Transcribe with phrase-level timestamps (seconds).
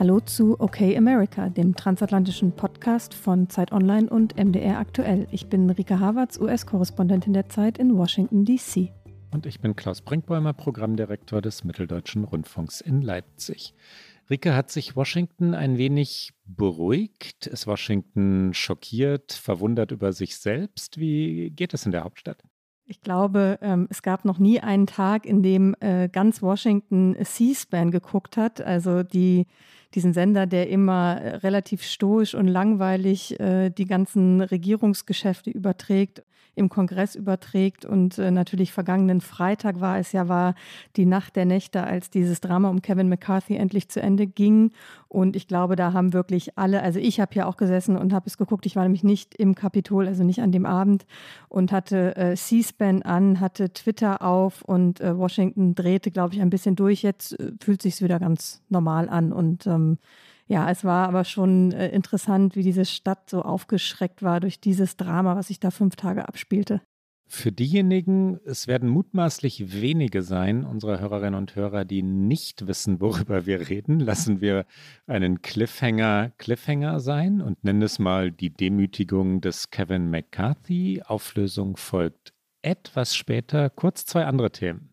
[0.00, 5.28] Hallo zu OK America, dem transatlantischen Podcast von Zeit Online und MDR Aktuell.
[5.30, 8.94] Ich bin Rika Havertz, US-Korrespondentin der Zeit in Washington, D.C.
[9.30, 13.74] Und ich bin Klaus Brinkbäumer, Programmdirektor des Mitteldeutschen Rundfunks in Leipzig.
[14.30, 17.46] Rike hat sich Washington ein wenig beruhigt.
[17.46, 20.96] Ist Washington schockiert, verwundert über sich selbst?
[20.96, 22.42] Wie geht es in der Hauptstadt?
[22.86, 27.90] Ich glaube, ähm, es gab noch nie einen Tag, in dem äh, ganz Washington C-SPAN
[27.90, 29.46] geguckt hat, also die,
[29.94, 36.22] diesen Sender, der immer äh, relativ stoisch und langweilig äh, die ganzen Regierungsgeschäfte überträgt
[36.54, 37.84] im Kongress überträgt.
[37.84, 40.54] Und äh, natürlich vergangenen Freitag war es ja, war
[40.96, 44.72] die Nacht der Nächte, als dieses Drama um Kevin McCarthy endlich zu Ende ging.
[45.08, 48.26] Und ich glaube, da haben wirklich alle, also ich habe ja auch gesessen und habe
[48.26, 48.66] es geguckt.
[48.66, 51.06] Ich war nämlich nicht im Kapitol, also nicht an dem Abend
[51.48, 56.50] und hatte äh, C-SPAN an, hatte Twitter auf und äh, Washington drehte, glaube ich, ein
[56.50, 57.02] bisschen durch.
[57.02, 59.98] Jetzt äh, fühlt sich wieder ganz normal an und ähm,
[60.50, 64.96] ja, es war aber schon äh, interessant, wie diese Stadt so aufgeschreckt war durch dieses
[64.96, 66.82] Drama, was sich da fünf Tage abspielte.
[67.28, 73.46] Für diejenigen, es werden mutmaßlich wenige sein, unsere Hörerinnen und Hörer, die nicht wissen, worüber
[73.46, 74.66] wir reden, lassen wir
[75.06, 81.02] einen Cliffhanger Cliffhanger sein und nennen es mal die Demütigung des Kevin McCarthy.
[81.06, 83.70] Auflösung folgt etwas später.
[83.70, 84.89] Kurz zwei andere Themen.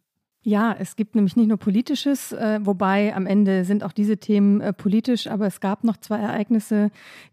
[0.48, 4.62] Ja, es gibt nämlich nicht nur politisches, äh, wobei am Ende sind auch diese Themen
[4.62, 6.90] äh, politisch, aber es gab noch zwei Ereignisse,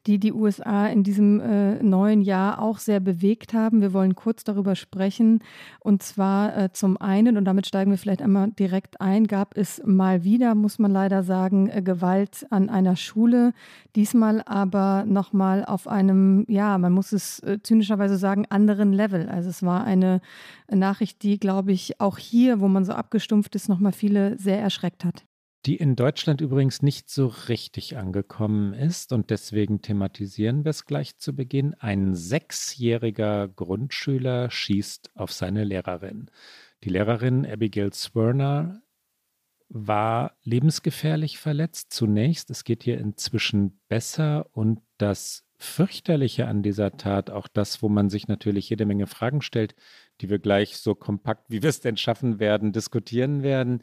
[0.09, 3.83] die die USA in diesem äh, neuen Jahr auch sehr bewegt haben.
[3.83, 5.45] Wir wollen kurz darüber sprechen.
[5.79, 9.81] Und zwar äh, zum einen, und damit steigen wir vielleicht einmal direkt ein, gab es
[9.87, 13.53] mal wieder, muss man leider sagen, äh, Gewalt an einer Schule.
[13.95, 19.29] Diesmal aber nochmal auf einem, ja, man muss es äh, zynischerweise sagen, anderen Level.
[19.29, 20.21] Also es war eine
[20.69, 25.05] Nachricht, die, glaube ich, auch hier, wo man so abgestumpft ist, nochmal viele sehr erschreckt
[25.05, 25.25] hat.
[25.67, 31.17] Die in Deutschland übrigens nicht so richtig angekommen ist und deswegen thematisieren wir es gleich
[31.17, 31.75] zu Beginn.
[31.75, 36.31] Ein sechsjähriger Grundschüler schießt auf seine Lehrerin.
[36.83, 38.83] Die Lehrerin Abigail Swerner
[39.71, 42.51] war lebensgefährlich verletzt zunächst.
[42.51, 48.11] Es geht hier inzwischen besser und das Fürchterliche an dieser Tat, auch das, wo man
[48.11, 49.75] sich natürlich jede Menge Fragen stellt,
[50.21, 53.83] die wir gleich so kompakt, wie wir es denn schaffen werden, diskutieren werden.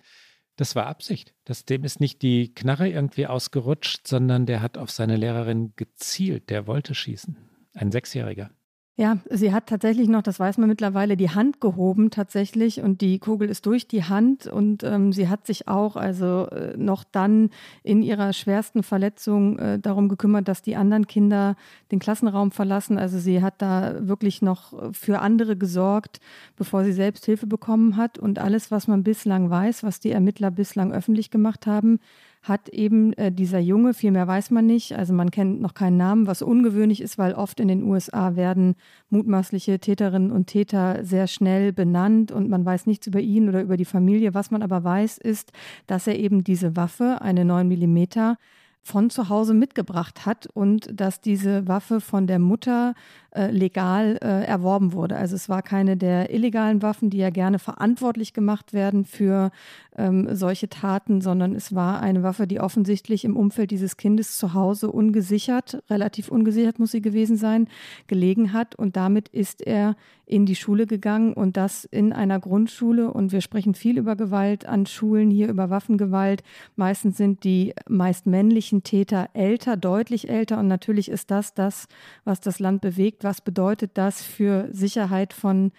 [0.55, 1.33] Das war Absicht.
[1.45, 6.49] Das, dem ist nicht die Knarre irgendwie ausgerutscht, sondern der hat auf seine Lehrerin gezielt.
[6.49, 7.37] Der wollte schießen.
[7.73, 8.51] Ein Sechsjähriger.
[8.97, 13.19] Ja, sie hat tatsächlich noch, das weiß man mittlerweile, die Hand gehoben tatsächlich und die
[13.19, 17.49] Kugel ist durch die Hand und ähm, sie hat sich auch also äh, noch dann
[17.83, 21.55] in ihrer schwersten Verletzung äh, darum gekümmert, dass die anderen Kinder
[21.91, 22.99] den Klassenraum verlassen.
[22.99, 26.19] Also sie hat da wirklich noch für andere gesorgt,
[26.57, 30.51] bevor sie selbst Hilfe bekommen hat und alles, was man bislang weiß, was die Ermittler
[30.51, 31.99] bislang öffentlich gemacht haben,
[32.41, 35.97] hat eben äh, dieser Junge, viel mehr weiß man nicht, also man kennt noch keinen
[35.97, 38.75] Namen, was ungewöhnlich ist, weil oft in den USA werden
[39.09, 43.77] mutmaßliche Täterinnen und Täter sehr schnell benannt und man weiß nichts über ihn oder über
[43.77, 44.33] die Familie.
[44.33, 45.51] Was man aber weiß, ist,
[45.85, 48.37] dass er eben diese Waffe, eine 9 Millimeter,
[48.83, 52.95] von zu Hause mitgebracht hat und dass diese Waffe von der Mutter
[53.33, 55.15] äh, legal äh, erworben wurde.
[55.15, 59.51] Also es war keine der illegalen Waffen, die ja gerne verantwortlich gemacht werden für
[59.95, 64.53] ähm, solche Taten, sondern es war eine Waffe, die offensichtlich im Umfeld dieses Kindes zu
[64.53, 67.67] Hause ungesichert, relativ ungesichert muss sie gewesen sein,
[68.07, 68.75] gelegen hat.
[68.75, 73.11] Und damit ist er in die Schule gegangen und das in einer Grundschule.
[73.11, 76.41] Und wir sprechen viel über Gewalt an Schulen, hier über Waffengewalt.
[76.77, 80.57] Meistens sind die meist männlichen Täter älter, deutlich älter.
[80.57, 81.87] Und natürlich ist das das,
[82.23, 85.71] was das Land bewegt was bedeutet das für Sicherheit von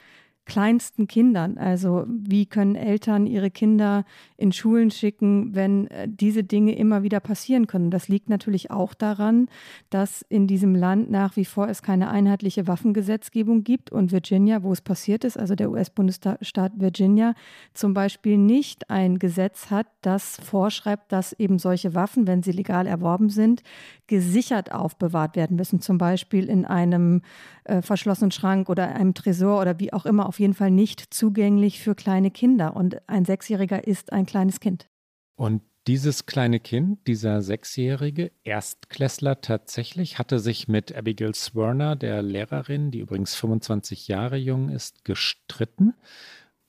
[0.45, 1.57] kleinsten Kindern.
[1.57, 4.05] Also wie können Eltern ihre Kinder
[4.37, 7.91] in Schulen schicken, wenn äh, diese Dinge immer wieder passieren können.
[7.91, 9.49] Das liegt natürlich auch daran,
[9.91, 14.73] dass in diesem Land nach wie vor es keine einheitliche Waffengesetzgebung gibt und Virginia, wo
[14.73, 17.35] es passiert ist, also der US-Bundesstaat Virginia,
[17.73, 22.87] zum Beispiel nicht ein Gesetz hat, das vorschreibt, dass eben solche Waffen, wenn sie legal
[22.87, 23.63] erworben sind,
[24.09, 27.23] gesichert aufbewahrt werden müssen, zum Beispiel in einem
[27.65, 31.81] äh, verschlossenen Schrank oder einem Tresor oder wie auch immer, auf jeden Fall nicht zugänglich
[31.81, 32.75] für kleine Kinder.
[32.75, 34.89] Und ein Sechsjähriger ist ein kleines Kind.
[35.37, 42.91] Und dieses kleine Kind, dieser sechsjährige Erstklässler tatsächlich, hatte sich mit Abigail Swerner, der Lehrerin,
[42.91, 45.93] die übrigens 25 Jahre jung ist, gestritten.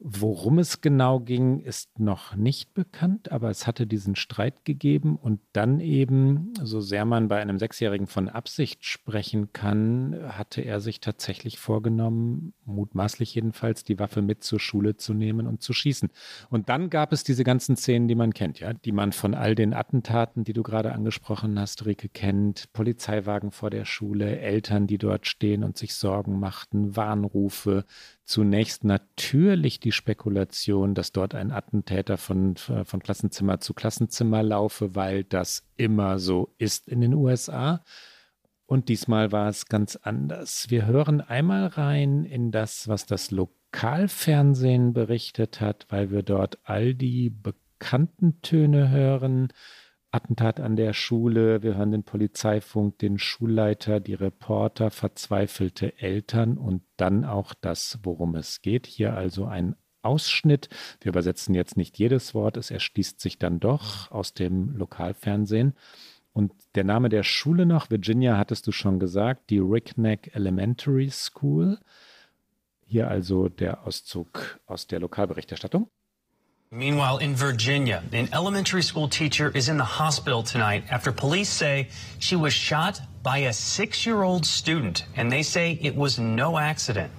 [0.06, 5.40] Worum es genau ging, ist noch nicht bekannt, aber es hatte diesen Streit gegeben und
[5.54, 11.00] dann eben, so sehr man bei einem Sechsjährigen von Absicht sprechen kann, hatte er sich
[11.00, 16.10] tatsächlich vorgenommen, mutmaßlich jedenfalls, die Waffe mit zur Schule zu nehmen und zu schießen.
[16.50, 19.56] Und dann gab es diese ganzen Szenen, die man kennt, ja, die man von all
[19.56, 22.72] den Attentaten, die du gerade angesprochen hast, Rike, kennt.
[22.74, 27.86] Polizeiwagen vor der Schule, Eltern, die dort stehen und sich Sorgen machten, Warnrufe,
[28.24, 35.24] zunächst natürlich die Spekulation, dass dort ein Attentäter von, von Klassenzimmer zu Klassenzimmer laufe, weil
[35.24, 37.84] das immer so ist in den USA.
[38.74, 40.72] Und diesmal war es ganz anders.
[40.72, 46.96] Wir hören einmal rein in das, was das Lokalfernsehen berichtet hat, weil wir dort all
[46.96, 49.54] die bekannten Töne hören.
[50.10, 56.82] Attentat an der Schule, wir hören den Polizeifunk, den Schulleiter, die Reporter, verzweifelte Eltern und
[56.98, 58.88] dann auch das, worum es geht.
[58.88, 60.70] Hier also ein Ausschnitt.
[61.00, 65.76] Wir übersetzen jetzt nicht jedes Wort, es erschließt sich dann doch aus dem Lokalfernsehen.
[66.34, 71.78] Und der Name der Schule noch, Virginia hattest du schon gesagt, die Rickneck Elementary School.
[72.86, 75.90] Hier also der Auszug aus der Lokalberichterstattung.
[76.72, 81.88] Meanwhile, in Virginia, an elementary school teacher is in the hospital tonight after police say
[82.18, 86.58] she was shot by a six year old student, and they say it was no
[86.58, 87.12] accident.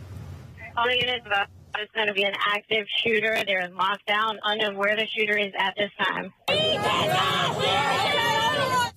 [0.76, 1.46] All the units about
[1.78, 3.44] it's going to be an active shooter.
[3.46, 6.32] They're in lockdown, unknown where the shooter is at this time.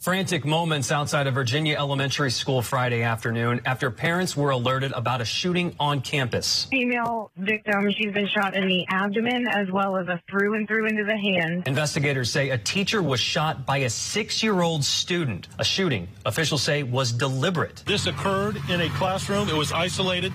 [0.08, 5.26] Frantic moments outside of Virginia Elementary School Friday afternoon after parents were alerted about a
[5.26, 6.64] shooting on campus.
[6.72, 10.88] Female victim, she's been shot in the abdomen as well as a through and through
[10.88, 11.68] into the hand.
[11.68, 15.50] Investigators say a teacher was shot by a six year old student.
[15.60, 17.84] A shooting, officials say, was deliberate.
[17.86, 20.32] This occurred in a classroom, it was isolated.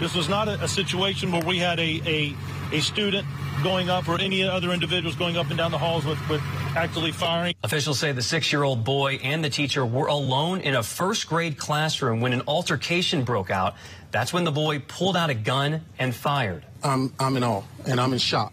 [0.00, 2.34] This was not a, a situation where we had a, a,
[2.72, 3.26] a student
[3.62, 6.42] going up or any other individuals going up and down the halls with, with
[6.76, 7.54] actively firing.
[7.62, 11.28] Officials say the six year old boy and the teacher were alone in a first
[11.28, 13.74] grade classroom when an altercation broke out.
[14.10, 16.64] That's when the boy pulled out a gun and fired.
[16.82, 18.52] I'm, I'm in awe and I'm in shock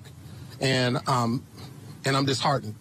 [0.60, 1.44] and, um,
[2.06, 2.76] and I'm disheartened.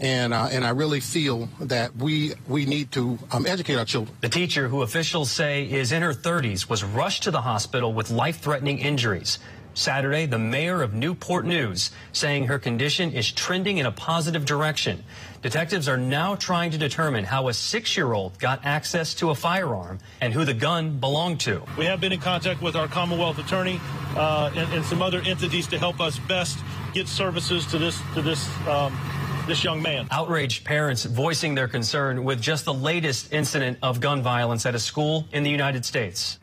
[0.00, 4.16] And, uh, and I really feel that we, we need to um, educate our children.
[4.20, 8.10] The teacher, who officials say is in her 30s, was rushed to the hospital with
[8.10, 9.38] life threatening injuries.
[9.76, 15.04] Saturday, the mayor of Newport News saying her condition is trending in a positive direction.
[15.42, 20.32] Detectives are now trying to determine how a six-year-old got access to a firearm and
[20.32, 21.62] who the gun belonged to.
[21.76, 23.78] We have been in contact with our Commonwealth attorney
[24.16, 26.58] uh, and, and, some other entities to help us best
[26.94, 28.98] get services to this to this um,
[29.46, 30.08] this young man.
[30.10, 34.78] Outraged parents voicing their concern with just the latest incident of gun violence at a
[34.78, 36.38] school in the United States.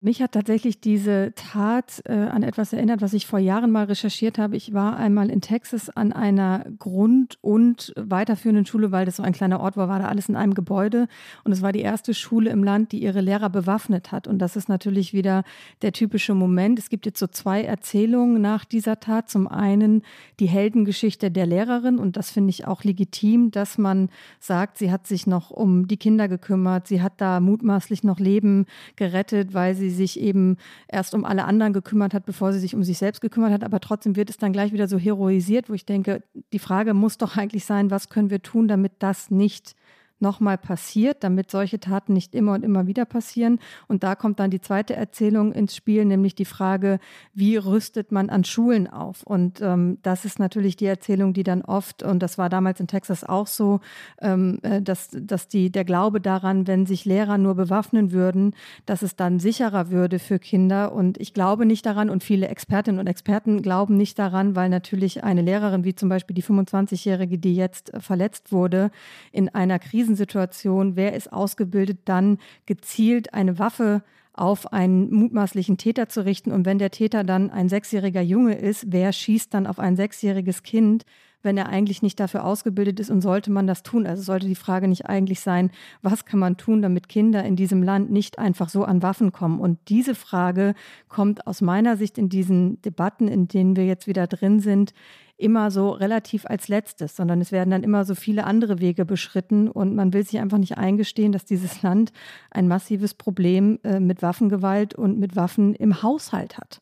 [0.00, 4.38] Mich hat tatsächlich diese Tat äh, an etwas erinnert, was ich vor Jahren mal recherchiert
[4.38, 4.54] habe.
[4.54, 9.32] Ich war einmal in Texas an einer Grund- und weiterführenden Schule, weil das so ein
[9.32, 11.08] kleiner Ort war, war da alles in einem Gebäude.
[11.42, 14.28] Und es war die erste Schule im Land, die ihre Lehrer bewaffnet hat.
[14.28, 15.42] Und das ist natürlich wieder
[15.82, 16.78] der typische Moment.
[16.78, 19.28] Es gibt jetzt so zwei Erzählungen nach dieser Tat.
[19.28, 20.02] Zum einen
[20.38, 21.98] die Heldengeschichte der Lehrerin.
[21.98, 25.96] Und das finde ich auch legitim, dass man sagt, sie hat sich noch um die
[25.96, 26.86] Kinder gekümmert.
[26.86, 30.56] Sie hat da mutmaßlich noch Leben gerettet, weil sie sie sich eben
[30.88, 33.64] erst um alle anderen gekümmert hat, bevor sie sich um sich selbst gekümmert hat.
[33.64, 37.18] Aber trotzdem wird es dann gleich wieder so heroisiert, wo ich denke, die Frage muss
[37.18, 39.74] doch eigentlich sein, was können wir tun, damit das nicht
[40.20, 43.60] nochmal passiert, damit solche Taten nicht immer und immer wieder passieren.
[43.86, 46.98] Und da kommt dann die zweite Erzählung ins Spiel, nämlich die Frage,
[47.34, 49.22] wie rüstet man an Schulen auf?
[49.22, 52.88] Und ähm, das ist natürlich die Erzählung, die dann oft, und das war damals in
[52.88, 53.80] Texas auch so,
[54.20, 58.54] ähm, äh, dass, dass die, der Glaube daran, wenn sich Lehrer nur bewaffnen würden,
[58.86, 60.92] dass es dann sicherer würde für Kinder.
[60.92, 65.22] Und ich glaube nicht daran und viele Expertinnen und Experten glauben nicht daran, weil natürlich
[65.22, 68.90] eine Lehrerin wie zum Beispiel die 25-Jährige, die jetzt äh, verletzt wurde,
[69.30, 76.08] in einer Krise Krisensituation, wer ist ausgebildet, dann gezielt eine Waffe auf einen mutmaßlichen Täter
[76.08, 76.50] zu richten.
[76.50, 80.62] Und wenn der Täter dann ein sechsjähriger Junge ist, wer schießt dann auf ein sechsjähriges
[80.62, 81.04] Kind,
[81.42, 84.06] wenn er eigentlich nicht dafür ausgebildet ist und sollte man das tun?
[84.06, 85.70] Also sollte die Frage nicht eigentlich sein,
[86.02, 89.60] was kann man tun, damit Kinder in diesem Land nicht einfach so an Waffen kommen?
[89.60, 90.74] Und diese Frage
[91.08, 94.92] kommt aus meiner Sicht in diesen Debatten, in denen wir jetzt wieder drin sind,
[95.38, 99.68] immer so relativ als letztes, sondern es werden dann immer so viele andere Wege beschritten
[99.68, 102.12] und man will sich einfach nicht eingestehen, dass dieses Land
[102.50, 106.80] ein massives Problem äh, mit Waffengewalt und mit Waffen im Haushalt hat.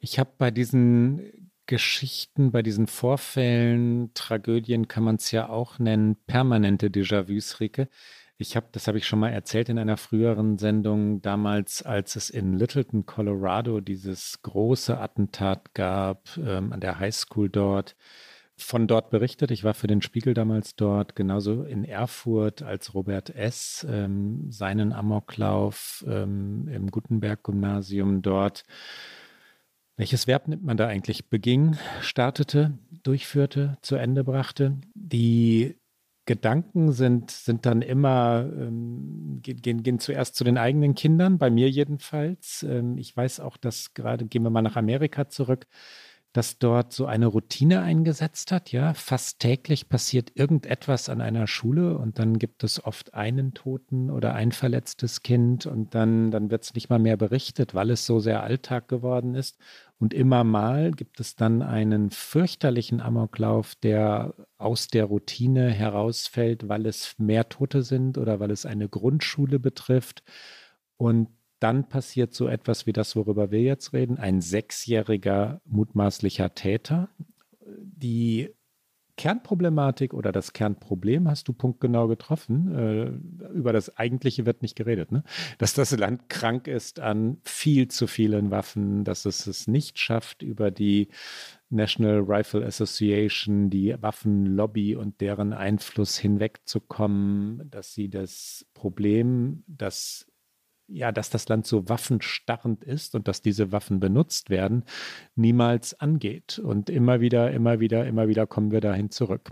[0.00, 6.16] Ich habe bei diesen Geschichten, bei diesen Vorfällen, Tragödien kann man es ja auch nennen,
[6.26, 7.88] permanente Déjà-vus, Rike.
[8.38, 12.30] Ich habe, das habe ich schon mal erzählt in einer früheren Sendung, damals, als es
[12.30, 17.96] in Littleton, Colorado, dieses große Attentat gab ähm, an der Highschool dort
[18.56, 19.50] von dort berichtet.
[19.50, 23.86] Ich war für den Spiegel damals dort, genauso in Erfurt, als Robert S.
[23.88, 28.64] Ähm, seinen Amoklauf ähm, im Gutenberg-Gymnasium dort.
[29.98, 31.28] Welches Verb nimmt man da eigentlich?
[31.28, 34.78] Beging, startete, durchführte, zu Ende brachte.
[34.94, 35.74] Die
[36.24, 41.68] Gedanken sind, sind dann immer, ähm, gehen, gehen zuerst zu den eigenen Kindern, bei mir
[41.68, 42.62] jedenfalls.
[42.62, 45.66] Ähm, ich weiß auch, dass gerade, gehen wir mal nach Amerika zurück,
[46.38, 48.70] dass dort so eine Routine eingesetzt hat.
[48.70, 54.08] Ja, fast täglich passiert irgendetwas an einer Schule und dann gibt es oft einen Toten
[54.08, 58.06] oder ein verletztes Kind und dann, dann wird es nicht mal mehr berichtet, weil es
[58.06, 59.58] so sehr Alltag geworden ist.
[59.98, 66.86] Und immer mal gibt es dann einen fürchterlichen Amoklauf, der aus der Routine herausfällt, weil
[66.86, 70.22] es mehr Tote sind oder weil es eine Grundschule betrifft.
[70.96, 71.30] Und
[71.60, 77.08] dann passiert so etwas wie das, worüber wir jetzt reden, ein sechsjähriger mutmaßlicher Täter.
[77.66, 78.50] Die
[79.18, 82.74] Kernproblematik oder das Kernproblem hast du punktgenau getroffen.
[82.74, 85.24] Äh, über das Eigentliche wird nicht geredet, ne?
[85.58, 90.42] dass das Land krank ist an viel zu vielen Waffen, dass es es nicht schafft,
[90.42, 91.08] über die
[91.68, 100.26] National Rifle Association, die Waffenlobby und deren Einfluss hinwegzukommen, dass sie das Problem, das
[100.88, 104.84] ja, dass das Land so waffenstarrend ist und dass diese Waffen benutzt werden,
[105.36, 106.58] niemals angeht.
[106.58, 109.50] Und immer wieder, immer wieder, immer wieder kommen wir dahin zurück.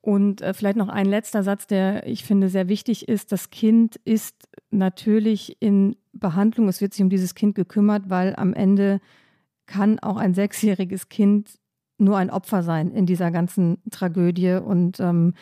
[0.00, 3.32] Und äh, vielleicht noch ein letzter Satz, der ich finde sehr wichtig ist.
[3.32, 6.68] Das Kind ist natürlich in Behandlung.
[6.68, 9.00] Es wird sich um dieses Kind gekümmert, weil am Ende
[9.66, 11.58] kann auch ein sechsjähriges Kind
[11.98, 14.52] nur ein Opfer sein in dieser ganzen Tragödie.
[14.52, 15.34] Und ähm,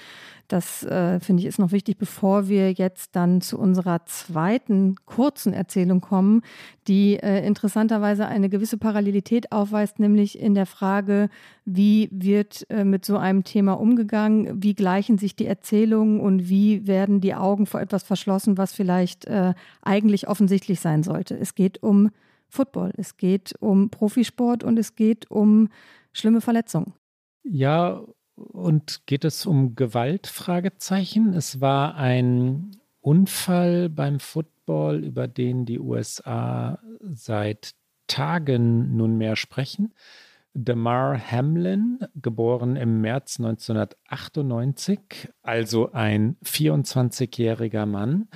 [0.48, 5.52] das äh, finde ich ist noch wichtig, bevor wir jetzt dann zu unserer zweiten kurzen
[5.52, 6.42] Erzählung kommen,
[6.86, 11.28] die äh, interessanterweise eine gewisse Parallelität aufweist, nämlich in der Frage,
[11.64, 16.86] wie wird äh, mit so einem Thema umgegangen, wie gleichen sich die Erzählungen und wie
[16.86, 21.36] werden die Augen vor etwas verschlossen, was vielleicht äh, eigentlich offensichtlich sein sollte.
[21.36, 22.10] Es geht um
[22.48, 25.68] Football, es geht um Profisport und es geht um
[26.16, 26.94] schlimme Verletzungen.
[27.42, 28.02] Ja,
[28.34, 30.26] und geht es um Gewalt?
[30.26, 31.32] Fragezeichen.
[31.32, 37.74] Es war ein Unfall beim Football, über den die USA seit
[38.08, 39.94] Tagen nunmehr sprechen.
[40.58, 48.28] Damar Hamlin, geboren im März 1998, also ein 24-jähriger Mann,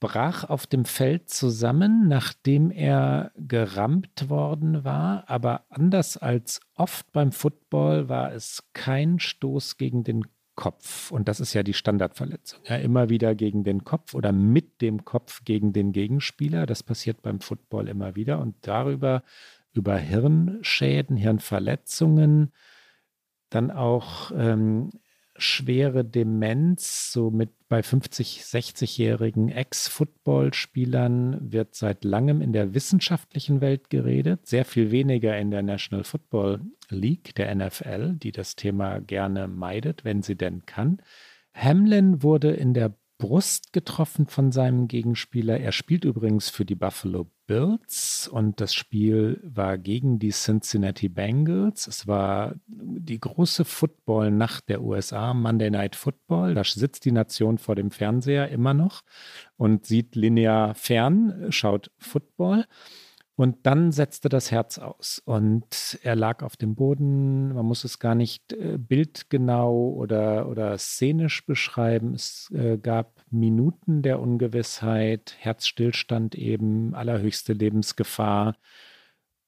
[0.00, 5.24] brach auf dem Feld zusammen, nachdem er gerammt worden war.
[5.28, 10.24] Aber anders als oft beim Football war es kein Stoß gegen den
[10.54, 11.10] Kopf.
[11.10, 12.60] Und das ist ja die Standardverletzung.
[12.68, 16.66] Ja, immer wieder gegen den Kopf oder mit dem Kopf gegen den Gegenspieler.
[16.66, 18.38] Das passiert beim Football immer wieder.
[18.40, 19.22] Und darüber,
[19.72, 22.52] über Hirnschäden, Hirnverletzungen,
[23.50, 24.90] dann auch ähm,
[25.36, 33.90] schwere Demenz, so mit bei 50, 60-jährigen Ex-Football-Spielern wird seit langem in der wissenschaftlichen Welt
[33.90, 39.48] geredet, sehr viel weniger in der National Football League, der NFL, die das Thema gerne
[39.48, 41.02] meidet, wenn sie denn kann.
[41.52, 45.58] Hamlin wurde in der Brust getroffen von seinem Gegenspieler.
[45.58, 51.86] Er spielt übrigens für die Buffalo Bills und das Spiel war gegen die Cincinnati Bengals.
[51.86, 56.54] Es war die große Football-Nacht der USA, Monday Night Football.
[56.54, 59.02] Da sitzt die Nation vor dem Fernseher immer noch
[59.56, 62.66] und sieht linear fern, schaut Football.
[63.36, 67.52] Und dann setzte das Herz aus und er lag auf dem Boden.
[67.52, 72.14] Man muss es gar nicht äh, bildgenau oder, oder szenisch beschreiben.
[72.14, 78.54] Es äh, gab Minuten der Ungewissheit, Herzstillstand eben, allerhöchste Lebensgefahr.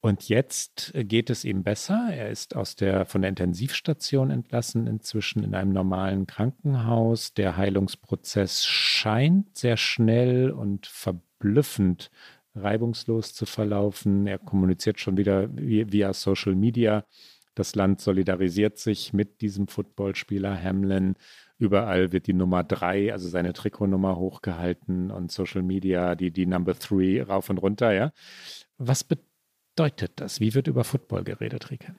[0.00, 2.08] Und jetzt äh, geht es ihm besser.
[2.10, 7.34] Er ist aus der, von der Intensivstation entlassen, inzwischen in einem normalen Krankenhaus.
[7.34, 12.10] Der Heilungsprozess scheint sehr schnell und verblüffend
[12.56, 14.26] reibungslos zu verlaufen.
[14.26, 17.04] Er kommuniziert schon wieder via Social Media.
[17.54, 21.14] Das Land solidarisiert sich mit diesem Footballspieler Hamlin.
[21.58, 26.78] Überall wird die Nummer drei, also seine Trikotnummer hochgehalten und Social Media, die, die Number
[26.78, 28.12] three rauf und runter, ja.
[28.76, 30.38] Was bedeutet das?
[30.40, 31.94] Wie wird über Football geredet, Rike?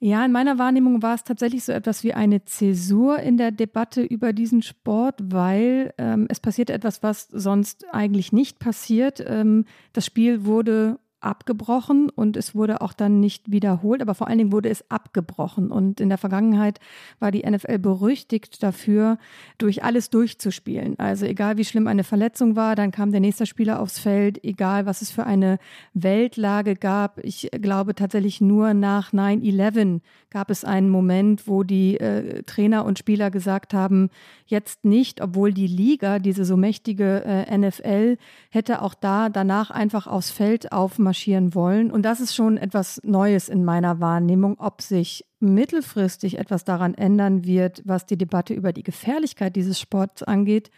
[0.00, 4.02] Ja, in meiner Wahrnehmung war es tatsächlich so etwas wie eine Zäsur in der Debatte
[4.02, 9.24] über diesen Sport, weil ähm, es passiert etwas, was sonst eigentlich nicht passiert.
[9.26, 14.38] Ähm, das Spiel wurde abgebrochen und es wurde auch dann nicht wiederholt, aber vor allen
[14.38, 15.70] Dingen wurde es abgebrochen.
[15.70, 16.78] Und in der Vergangenheit
[17.18, 19.18] war die NFL berüchtigt dafür,
[19.58, 20.98] durch alles durchzuspielen.
[20.98, 24.86] Also egal wie schlimm eine Verletzung war, dann kam der nächste Spieler aufs Feld, egal
[24.86, 25.58] was es für eine
[25.92, 27.18] Weltlage gab.
[27.24, 32.98] Ich glaube tatsächlich nur nach 9-11 gab es einen Moment, wo die äh, Trainer und
[32.98, 34.10] Spieler gesagt haben,
[34.46, 38.18] jetzt nicht, obwohl die Liga, diese so mächtige äh, NFL,
[38.50, 41.90] hätte auch da danach einfach aufs Feld aufmachen marschieren wollen.
[41.90, 44.58] Und das ist schon etwas Neues in meiner Wahrnehmung.
[44.58, 50.22] Ob sich mittelfristig etwas daran ändern wird, was die Debatte über die Gefährlichkeit dieses Sports
[50.22, 50.70] angeht,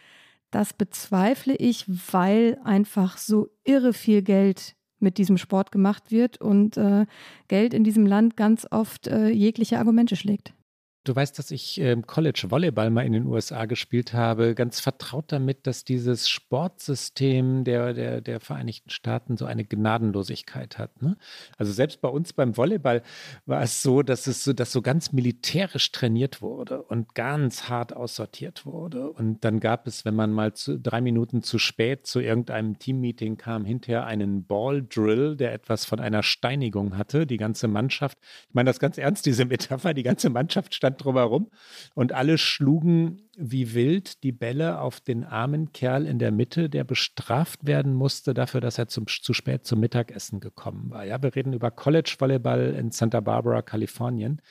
[0.49, 6.77] das bezweifle ich, weil einfach so irre viel Geld mit diesem Sport gemacht wird und
[6.77, 7.05] äh,
[7.49, 10.53] Geld in diesem Land ganz oft äh, jegliche Argumente schlägt.
[11.03, 15.31] Du weißt, dass ich äh, College Volleyball mal in den USA gespielt habe, ganz vertraut
[15.31, 21.01] damit, dass dieses Sportsystem der, der, der Vereinigten Staaten so eine Gnadenlosigkeit hat.
[21.01, 21.17] Ne?
[21.57, 23.01] Also selbst bei uns beim Volleyball
[23.47, 27.95] war es so, dass es so, dass so ganz militärisch trainiert wurde und ganz hart
[27.95, 29.09] aussortiert wurde.
[29.09, 33.37] Und dann gab es, wenn man mal zu, drei Minuten zu spät zu irgendeinem Teammeeting
[33.37, 37.25] kam, hinterher einen Ball Drill, der etwas von einer Steinigung hatte.
[37.25, 41.03] Die ganze Mannschaft, ich meine das ganz ernst, diese Metapher, die ganze Mannschaft stand stand
[41.03, 41.49] drumherum
[41.95, 46.83] und alle schlugen wie wild die Bälle auf den armen Kerl in der Mitte, der
[46.83, 51.05] bestraft werden musste dafür, dass er zum, zu spät zum Mittagessen gekommen war.
[51.05, 54.41] Ja, wir reden über College Volleyball in Santa Barbara, Kalifornien.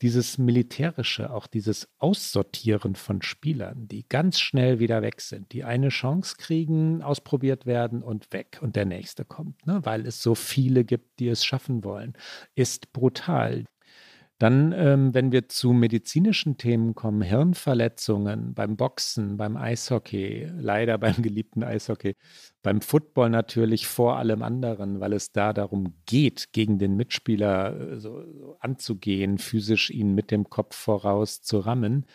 [0.00, 5.88] Dieses militärische, auch dieses Aussortieren von Spielern, die ganz schnell wieder weg sind, die eine
[5.88, 9.80] Chance kriegen, ausprobiert werden und weg und der nächste kommt, ne?
[9.82, 12.12] weil es so viele gibt, die es schaffen wollen,
[12.54, 13.64] ist brutal.
[14.38, 21.20] Dann, ähm, wenn wir zu medizinischen Themen kommen, Hirnverletzungen beim Boxen, beim Eishockey, leider beim
[21.22, 22.14] geliebten Eishockey,
[22.62, 28.00] beim Football natürlich vor allem anderen, weil es da darum geht, gegen den Mitspieler äh,
[28.00, 32.06] so, so anzugehen, physisch ihn mit dem Kopf voraus zu rammen.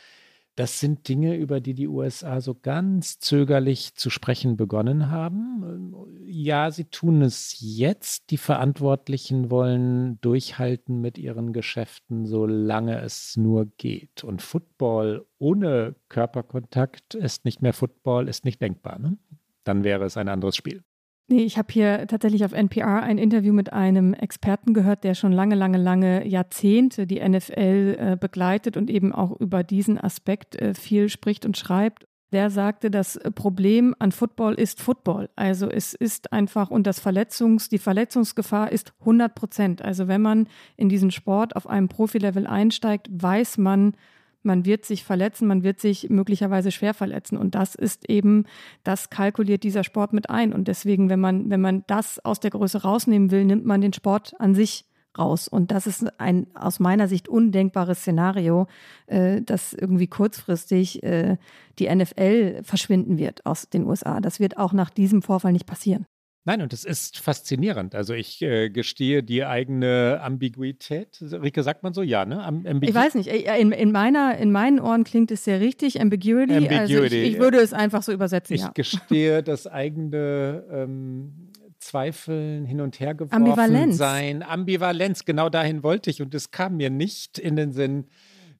[0.55, 5.95] Das sind Dinge, über die die USA so ganz zögerlich zu sprechen begonnen haben.
[6.25, 8.29] Ja, sie tun es jetzt.
[8.29, 14.23] Die Verantwortlichen wollen durchhalten mit ihren Geschäften, solange es nur geht.
[14.23, 18.99] Und Football ohne Körperkontakt ist nicht mehr Football, ist nicht denkbar.
[18.99, 19.17] Ne?
[19.63, 20.83] Dann wäre es ein anderes Spiel.
[21.27, 25.31] Nee, ich habe hier tatsächlich auf NPR ein Interview mit einem Experten gehört, der schon
[25.31, 30.73] lange, lange, lange Jahrzehnte die NFL äh, begleitet und eben auch über diesen Aspekt äh,
[30.73, 32.05] viel spricht und schreibt.
[32.33, 35.29] Der sagte, das Problem an Football ist Football.
[35.35, 39.81] Also es ist einfach und das Verletzungs, die Verletzungsgefahr ist 100 Prozent.
[39.81, 43.95] Also wenn man in diesen Sport auf einem Profilevel einsteigt, weiß man,
[44.43, 47.37] man wird sich verletzen, man wird sich möglicherweise schwer verletzen.
[47.37, 48.45] Und das ist eben,
[48.83, 50.53] das kalkuliert dieser Sport mit ein.
[50.53, 53.93] Und deswegen, wenn man, wenn man das aus der Größe rausnehmen will, nimmt man den
[53.93, 54.85] Sport an sich
[55.17, 55.47] raus.
[55.47, 58.67] Und das ist ein aus meiner Sicht undenkbares Szenario,
[59.07, 61.37] äh, dass irgendwie kurzfristig äh,
[61.79, 64.19] die NFL verschwinden wird aus den USA.
[64.19, 66.05] Das wird auch nach diesem Vorfall nicht passieren.
[66.45, 67.95] Nein, und es ist faszinierend.
[67.95, 71.17] Also ich äh, gestehe die eigene Ambiguität.
[71.21, 72.01] Rike, sagt man so?
[72.01, 72.43] Ja, ne?
[72.43, 73.27] Ambigu ich weiß nicht.
[73.27, 76.01] In, in, meiner, in meinen Ohren klingt es sehr richtig.
[76.01, 76.53] Ambiguity.
[76.53, 76.95] Ambiguity.
[76.95, 78.55] Also ich, ich würde es einfach so übersetzen.
[78.55, 78.71] Ich ja.
[78.73, 83.97] gestehe das eigene ähm, Zweifeln hin und her geworfen Ambivalenz.
[83.97, 84.43] sein.
[84.43, 86.21] Ambivalenz, genau dahin wollte ich.
[86.21, 88.05] Und es kam mir nicht in den Sinn,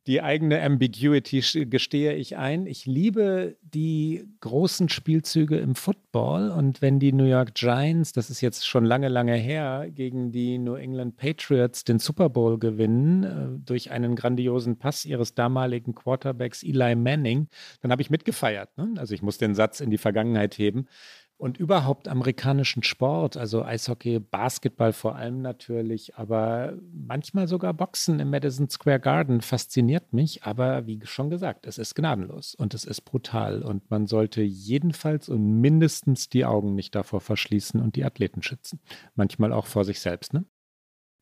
[0.05, 2.65] die eigene Ambiguity gestehe ich ein.
[2.65, 8.41] Ich liebe die großen Spielzüge im Football und wenn die New York Giants, das ist
[8.41, 13.65] jetzt schon lange, lange her, gegen die New England Patriots den Super Bowl gewinnen äh,
[13.65, 17.47] durch einen grandiosen Pass ihres damaligen Quarterbacks Eli Manning,
[17.81, 18.77] dann habe ich mitgefeiert.
[18.77, 18.93] Ne?
[18.97, 20.87] Also ich muss den Satz in die Vergangenheit heben
[21.43, 28.29] und überhaupt amerikanischen Sport, also Eishockey, Basketball vor allem natürlich, aber manchmal sogar Boxen im
[28.29, 30.43] Madison Square Garden fasziniert mich.
[30.43, 35.27] Aber wie schon gesagt, es ist gnadenlos und es ist brutal und man sollte jedenfalls
[35.27, 38.79] und mindestens die Augen nicht davor verschließen und die Athleten schützen.
[39.15, 40.45] Manchmal auch vor sich selbst, ne?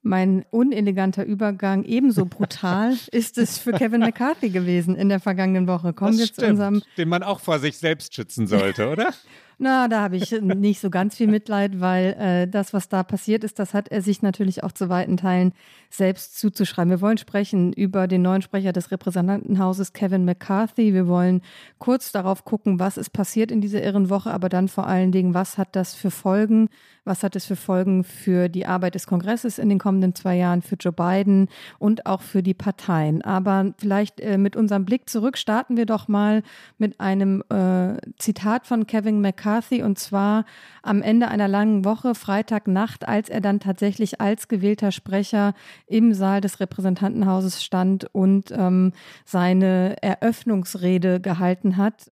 [0.03, 5.93] Mein uneleganter Übergang ebenso brutal ist es für Kevin McCarthy gewesen in der vergangenen Woche.
[5.93, 6.81] Kommen wir zu unserem.
[6.97, 9.13] Den man auch vor sich selbst schützen sollte, oder?
[9.63, 13.43] Na, da habe ich nicht so ganz viel Mitleid, weil äh, das, was da passiert
[13.43, 15.53] ist, das hat er sich natürlich auch zu weiten Teilen
[15.91, 16.89] selbst zuzuschreiben.
[16.89, 20.95] Wir wollen sprechen über den neuen Sprecher des Repräsentantenhauses, Kevin McCarthy.
[20.95, 21.43] Wir wollen
[21.77, 25.35] kurz darauf gucken, was ist passiert in dieser irren Woche, aber dann vor allen Dingen,
[25.35, 26.67] was hat das für Folgen?
[27.03, 30.61] Was hat es für Folgen für die Arbeit des Kongresses in den kommenden zwei Jahren,
[30.61, 33.23] für Joe Biden und auch für die Parteien?
[33.23, 36.43] Aber vielleicht äh, mit unserem Blick zurück starten wir doch mal
[36.77, 40.45] mit einem äh, Zitat von Kevin McCarthy McCarthy und zwar
[40.81, 45.53] am Ende einer langen Woche, Freitagnacht, als er dann tatsächlich als gewählter Sprecher
[45.87, 48.93] im Saal des Repräsentantenhauses stand und ähm,
[49.25, 52.11] seine Eröffnungsrede gehalten hat.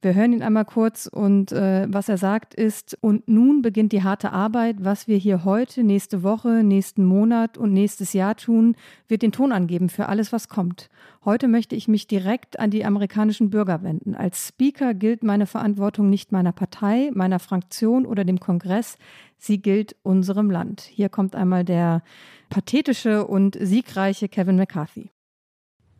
[0.00, 4.04] Wir hören ihn einmal kurz und äh, was er sagt ist, und nun beginnt die
[4.04, 4.76] harte Arbeit.
[4.78, 8.76] Was wir hier heute, nächste Woche, nächsten Monat und nächstes Jahr tun,
[9.08, 10.88] wird den Ton angeben für alles, was kommt.
[11.24, 14.14] Heute möchte ich mich direkt an die amerikanischen Bürger wenden.
[14.14, 18.98] Als Speaker gilt meine Verantwortung nicht meiner Partei, meiner Fraktion oder dem Kongress.
[19.36, 20.82] Sie gilt unserem Land.
[20.82, 22.02] Hier kommt einmal der
[22.50, 25.10] pathetische und siegreiche Kevin McCarthy.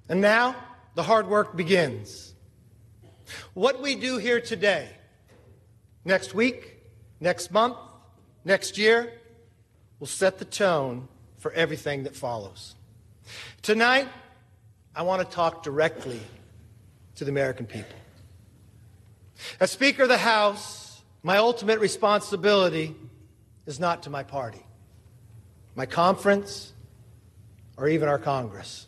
[0.06, 0.54] And now
[0.94, 2.37] the hard work begins.
[3.54, 4.88] What we do here today,
[6.04, 6.82] next week,
[7.20, 7.76] next month,
[8.44, 9.12] next year,
[10.00, 12.74] will set the tone for everything that follows.
[13.62, 14.08] Tonight,
[14.94, 16.20] I want to talk directly
[17.16, 17.96] to the American people.
[19.60, 22.94] As Speaker of the House, my ultimate responsibility
[23.66, 24.64] is not to my party,
[25.74, 26.72] my conference,
[27.76, 28.86] or even our Congress.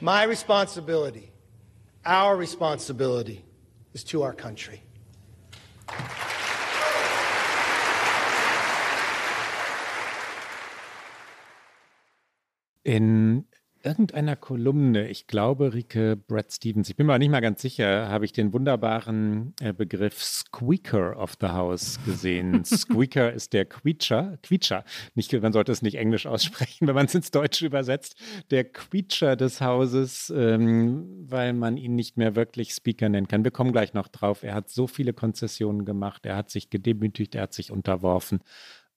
[0.00, 1.30] My responsibility,
[2.04, 3.44] our responsibility,
[3.96, 4.82] is to our country.
[12.84, 13.46] In
[13.86, 18.24] irgendeiner Kolumne, ich glaube Rike Brad Stevens, ich bin mir nicht mal ganz sicher, habe
[18.24, 22.64] ich den wunderbaren äh, Begriff Squeaker of the House gesehen.
[22.64, 27.14] Squeaker ist der Quietscher, Quietscher, nicht, man sollte es nicht englisch aussprechen, wenn man es
[27.14, 28.16] ins Deutsche übersetzt,
[28.50, 33.44] der Quietscher des Hauses, ähm, weil man ihn nicht mehr wirklich Speaker nennen kann.
[33.44, 34.42] Wir kommen gleich noch drauf.
[34.42, 38.40] Er hat so viele Konzessionen gemacht, er hat sich gedemütigt, er hat sich unterworfen,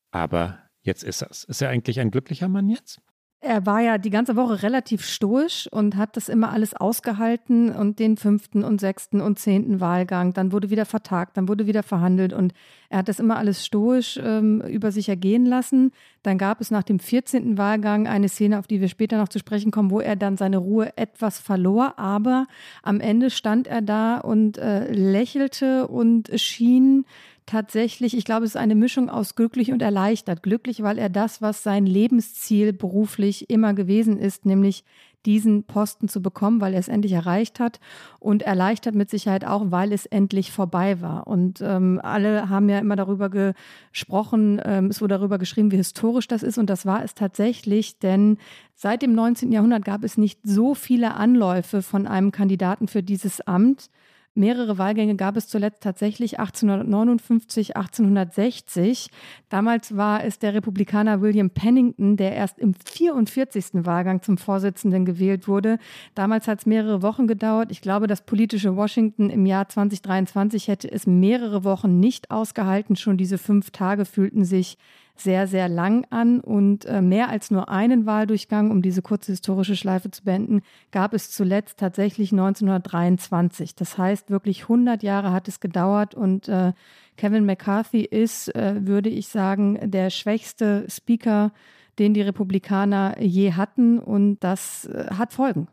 [0.10, 1.44] aber jetzt ist er es.
[1.44, 3.00] Ist er eigentlich ein glücklicher Mann jetzt?
[3.42, 7.98] Er war ja die ganze Woche relativ stoisch und hat das immer alles ausgehalten und
[7.98, 10.34] den fünften und sechsten und zehnten Wahlgang.
[10.34, 12.54] Dann wurde wieder vertagt, dann wurde wieder verhandelt und
[12.90, 15.94] er hat das immer alles stoisch ähm, über sich ergehen lassen.
[16.22, 17.58] Dann gab es nach dem 14.
[17.58, 20.58] Wahlgang eine Szene, auf die wir später noch zu sprechen kommen, wo er dann seine
[20.58, 21.98] Ruhe etwas verlor.
[21.98, 22.46] Aber
[22.84, 27.06] am Ende stand er da und äh, lächelte und schien
[27.50, 30.44] tatsächlich, ich glaube, es ist eine Mischung aus glücklich und erleichtert.
[30.44, 34.84] Glücklich, weil er das, was sein Lebensziel beruflich immer gewesen ist, nämlich
[35.26, 37.80] diesen Posten zu bekommen, weil er es endlich erreicht hat
[38.20, 41.28] und erleichtert mit Sicherheit auch, weil es endlich vorbei war.
[41.28, 46.28] Und ähm, alle haben ja immer darüber gesprochen, ähm, es wurde darüber geschrieben, wie historisch
[46.28, 48.38] das ist und das war es tatsächlich, denn
[48.76, 49.52] seit dem 19.
[49.52, 53.90] Jahrhundert gab es nicht so viele Anläufe von einem Kandidaten für dieses Amt.
[54.40, 59.10] Mehrere Wahlgänge gab es zuletzt tatsächlich 1859, 1860.
[59.50, 63.86] Damals war es der Republikaner William Pennington, der erst im 44.
[63.86, 65.78] Wahlgang zum Vorsitzenden gewählt wurde.
[66.16, 67.70] Damals hat es mehrere Wochen gedauert.
[67.70, 72.96] Ich glaube, das politische Washington im Jahr 2023 hätte es mehrere Wochen nicht ausgehalten.
[72.96, 74.78] Schon diese fünf Tage fühlten sich
[75.20, 79.76] sehr, sehr lang an und äh, mehr als nur einen Wahldurchgang, um diese kurze historische
[79.76, 83.76] Schleife zu beenden, gab es zuletzt tatsächlich 1923.
[83.76, 86.74] Das heißt, wirklich 100 Jahre hat es gedauert und äh,
[87.18, 91.52] Kevin McCarthy ist, äh, würde ich sagen, der schwächste Speaker,
[92.00, 95.68] den die Republikaner je hatten und das hat Folgen.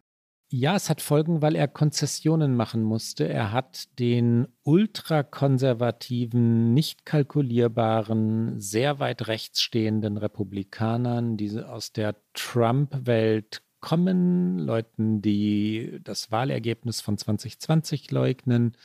[0.58, 3.28] Ja, es hat Folgen, weil er Konzessionen machen musste.
[3.28, 13.60] Er hat den ultrakonservativen, nicht kalkulierbaren, sehr weit rechts stehenden Republikanern, die aus der Trump-Welt
[13.80, 18.78] kommen, Leuten, die das Wahlergebnis von 2020 leugnen,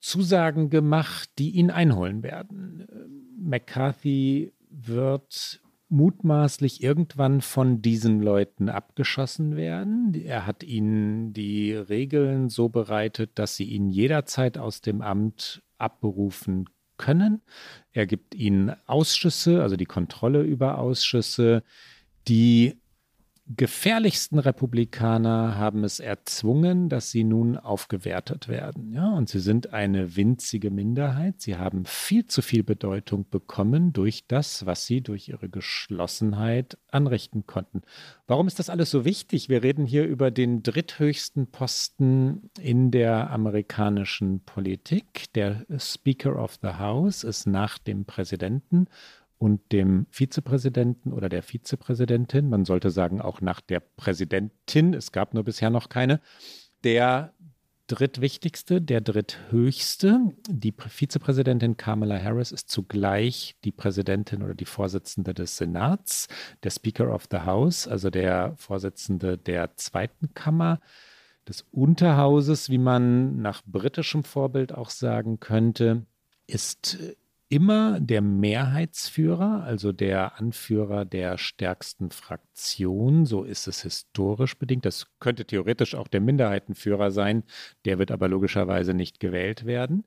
[0.00, 2.86] Zusagen gemacht, die ihn einholen werden.
[3.38, 5.61] McCarthy wird
[5.92, 10.14] mutmaßlich irgendwann von diesen Leuten abgeschossen werden.
[10.14, 16.68] Er hat ihnen die Regeln so bereitet, dass sie ihn jederzeit aus dem Amt abberufen
[16.96, 17.42] können.
[17.92, 21.62] Er gibt ihnen Ausschüsse, also die Kontrolle über Ausschüsse,
[22.26, 22.80] die
[23.56, 28.92] gefährlichsten Republikaner haben es erzwungen, dass sie nun aufgewertet werden.
[28.92, 31.40] Ja, und sie sind eine winzige Minderheit.
[31.40, 37.46] Sie haben viel zu viel Bedeutung bekommen durch das, was sie durch ihre Geschlossenheit anrichten
[37.46, 37.82] konnten.
[38.26, 39.48] Warum ist das alles so wichtig?
[39.48, 45.32] Wir reden hier über den dritthöchsten Posten in der amerikanischen Politik.
[45.34, 48.86] Der Speaker of the House ist nach dem Präsidenten
[49.42, 55.34] und dem Vizepräsidenten oder der Vizepräsidentin, man sollte sagen auch nach der Präsidentin, es gab
[55.34, 56.20] nur bisher noch keine,
[56.84, 57.34] der
[57.88, 60.20] drittwichtigste, der dritthöchste.
[60.48, 66.28] Die Vizepräsidentin Kamala Harris ist zugleich die Präsidentin oder die Vorsitzende des Senats,
[66.62, 70.78] der Speaker of the House, also der Vorsitzende der zweiten Kammer
[71.48, 76.06] des Unterhauses, wie man nach britischem Vorbild auch sagen könnte
[76.46, 76.98] ist
[77.52, 83.26] immer der Mehrheitsführer, also der Anführer der stärksten Fraktion.
[83.26, 84.86] So ist es historisch bedingt.
[84.86, 87.44] Das könnte theoretisch auch der Minderheitenführer sein.
[87.84, 90.06] Der wird aber logischerweise nicht gewählt werden.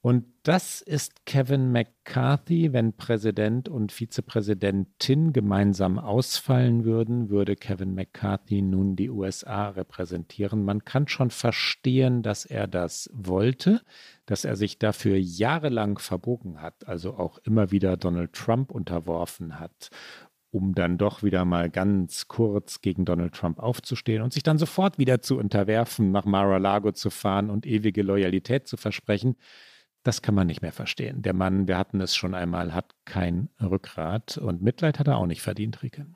[0.00, 2.72] Und das ist Kevin McCarthy.
[2.72, 10.64] Wenn Präsident und Vizepräsidentin gemeinsam ausfallen würden, würde Kevin McCarthy nun die USA repräsentieren.
[10.64, 13.82] Man kann schon verstehen, dass er das wollte,
[14.24, 19.90] dass er sich dafür jahrelang verbogen hat, also auch immer wieder Donald Trump unterworfen hat
[20.50, 24.96] um dann doch wieder mal ganz kurz gegen Donald Trump aufzustehen und sich dann sofort
[24.96, 29.36] wieder zu unterwerfen, nach Mar-a-Lago zu fahren und ewige Loyalität zu versprechen
[30.02, 31.22] das kann man nicht mehr verstehen.
[31.22, 35.26] Der Mann, wir hatten es schon einmal, hat kein Rückgrat und Mitleid hat er auch
[35.26, 36.06] nicht verdient, Rike.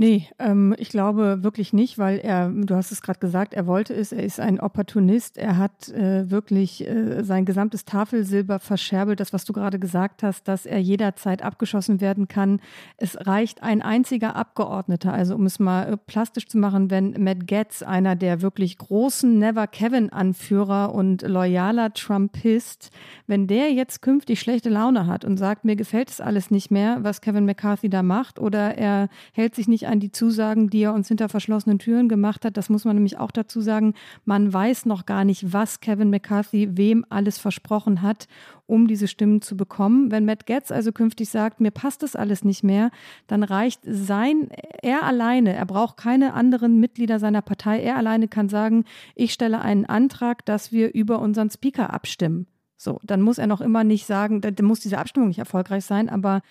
[0.00, 3.94] Nee, ähm, ich glaube wirklich nicht, weil er, du hast es gerade gesagt, er wollte
[3.94, 9.32] es, er ist ein Opportunist, er hat äh, wirklich äh, sein gesamtes Tafelsilber verscherbelt, das,
[9.32, 12.60] was du gerade gesagt hast, dass er jederzeit abgeschossen werden kann.
[12.96, 17.48] Es reicht ein einziger Abgeordneter, also um es mal äh, plastisch zu machen, wenn Matt
[17.48, 22.92] Getz, einer der wirklich großen Never Kevin-Anführer und loyaler Trumpist,
[23.26, 26.98] wenn der jetzt künftig schlechte Laune hat und sagt, mir gefällt es alles nicht mehr,
[27.02, 30.94] was Kevin McCarthy da macht, oder er hält sich nicht an die Zusagen, die er
[30.94, 32.56] uns hinter verschlossenen Türen gemacht hat.
[32.56, 33.94] Das muss man nämlich auch dazu sagen.
[34.24, 38.28] Man weiß noch gar nicht, was Kevin McCarthy wem alles versprochen hat,
[38.66, 40.10] um diese Stimmen zu bekommen.
[40.10, 42.90] Wenn Matt Getz also künftig sagt, mir passt das alles nicht mehr,
[43.26, 44.48] dann reicht sein,
[44.82, 49.60] er alleine, er braucht keine anderen Mitglieder seiner Partei, er alleine kann sagen, ich stelle
[49.60, 52.46] einen Antrag, dass wir über unseren Speaker abstimmen.
[52.76, 56.08] So, dann muss er noch immer nicht sagen, dann muss diese Abstimmung nicht erfolgreich sein,
[56.08, 56.42] aber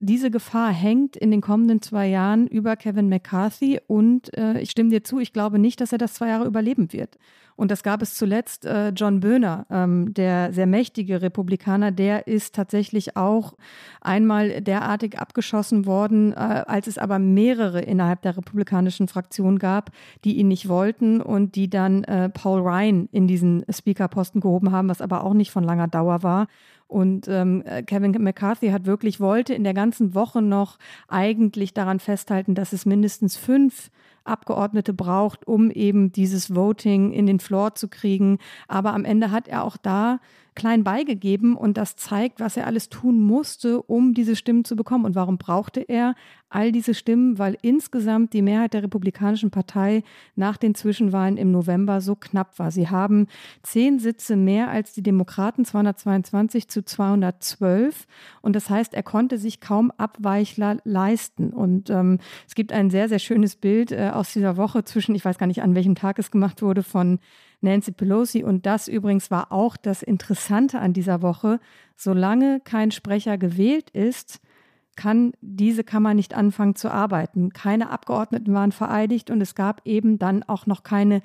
[0.00, 4.90] diese Gefahr hängt in den kommenden zwei Jahren über Kevin McCarthy und äh, ich stimme
[4.90, 7.16] dir zu, ich glaube nicht, dass er das zwei Jahre überleben wird.
[7.56, 12.54] Und das gab es zuletzt äh, John Böhner, ähm, der sehr mächtige Republikaner, der ist
[12.54, 13.54] tatsächlich auch
[14.02, 19.90] einmal derartig abgeschossen worden, äh, als es aber mehrere innerhalb der republikanischen Fraktion gab,
[20.24, 24.90] die ihn nicht wollten und die dann äh, Paul Ryan in diesen Speakerposten gehoben haben,
[24.90, 26.48] was aber auch nicht von langer Dauer war.
[26.88, 32.54] Und ähm, Kevin McCarthy hat wirklich wollte in der ganzen Woche noch eigentlich daran festhalten,
[32.54, 33.90] dass es mindestens fünf
[34.24, 38.38] Abgeordnete braucht, um eben dieses Voting in den Floor zu kriegen.
[38.68, 40.20] Aber am Ende hat er auch da
[40.56, 45.04] klein beigegeben und das zeigt, was er alles tun musste, um diese Stimmen zu bekommen.
[45.04, 46.16] Und warum brauchte er
[46.48, 47.38] all diese Stimmen?
[47.38, 50.02] Weil insgesamt die Mehrheit der Republikanischen Partei
[50.34, 52.72] nach den Zwischenwahlen im November so knapp war.
[52.72, 53.28] Sie haben
[53.62, 58.06] zehn Sitze mehr als die Demokraten, 222 zu 212.
[58.40, 61.50] Und das heißt, er konnte sich kaum Abweichler leisten.
[61.50, 65.24] Und ähm, es gibt ein sehr, sehr schönes Bild äh, aus dieser Woche zwischen, ich
[65.24, 67.20] weiß gar nicht, an welchem Tag es gemacht wurde, von
[67.60, 68.44] Nancy Pelosi.
[68.44, 71.60] Und das übrigens war auch das Interessante an dieser Woche.
[71.96, 74.40] Solange kein Sprecher gewählt ist,
[74.96, 77.52] kann diese Kammer nicht anfangen zu arbeiten.
[77.52, 81.20] Keine Abgeordneten waren vereidigt und es gab eben dann auch noch keine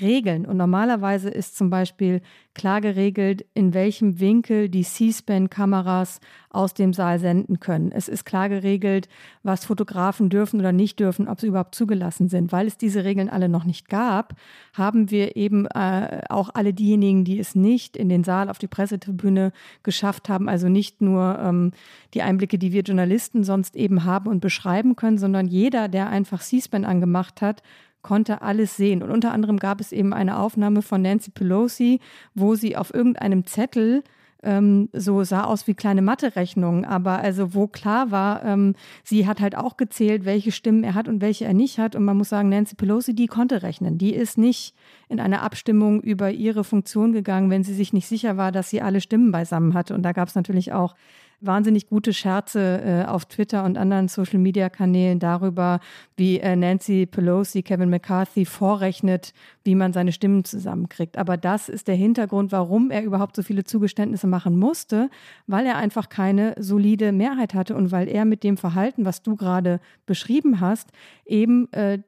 [0.00, 0.46] Regeln.
[0.46, 2.20] Und normalerweise ist zum Beispiel
[2.54, 6.20] klar geregelt, in welchem Winkel die C-SPAN-Kameras
[6.50, 7.92] aus dem Saal senden können.
[7.92, 9.08] Es ist klar geregelt,
[9.42, 12.52] was Fotografen dürfen oder nicht dürfen, ob sie überhaupt zugelassen sind.
[12.52, 14.34] Weil es diese Regeln alle noch nicht gab,
[14.72, 18.68] haben wir eben äh, auch alle diejenigen, die es nicht in den Saal auf die
[18.68, 21.72] Pressetribüne geschafft haben, also nicht nur ähm,
[22.14, 26.40] die Einblicke, die wir Journalisten sonst eben haben und beschreiben können, sondern jeder, der einfach
[26.40, 27.62] C-SPAN angemacht hat,
[28.06, 29.02] konnte alles sehen.
[29.02, 31.98] Und unter anderem gab es eben eine Aufnahme von Nancy Pelosi,
[32.34, 34.04] wo sie auf irgendeinem Zettel
[34.44, 39.40] ähm, so sah aus wie kleine Mathe-Rechnungen, aber also wo klar war, ähm, sie hat
[39.40, 41.96] halt auch gezählt, welche Stimmen er hat und welche er nicht hat.
[41.96, 43.98] Und man muss sagen, Nancy Pelosi, die konnte rechnen.
[43.98, 44.74] Die ist nicht
[45.08, 48.82] in eine Abstimmung über ihre Funktion gegangen, wenn sie sich nicht sicher war, dass sie
[48.82, 49.94] alle Stimmen beisammen hatte.
[49.94, 50.94] Und da gab es natürlich auch
[51.40, 55.80] wahnsinnig gute Scherze äh, auf Twitter und anderen Social-Media-Kanälen darüber,
[56.16, 59.32] wie äh, Nancy Pelosi Kevin McCarthy vorrechnet,
[59.64, 61.18] wie man seine Stimmen zusammenkriegt.
[61.18, 65.10] Aber das ist der Hintergrund, warum er überhaupt so viele Zugeständnisse machen musste,
[65.46, 69.36] weil er einfach keine solide Mehrheit hatte und weil er mit dem Verhalten, was du
[69.36, 70.90] gerade beschrieben hast,
[71.24, 71.98] eben äh,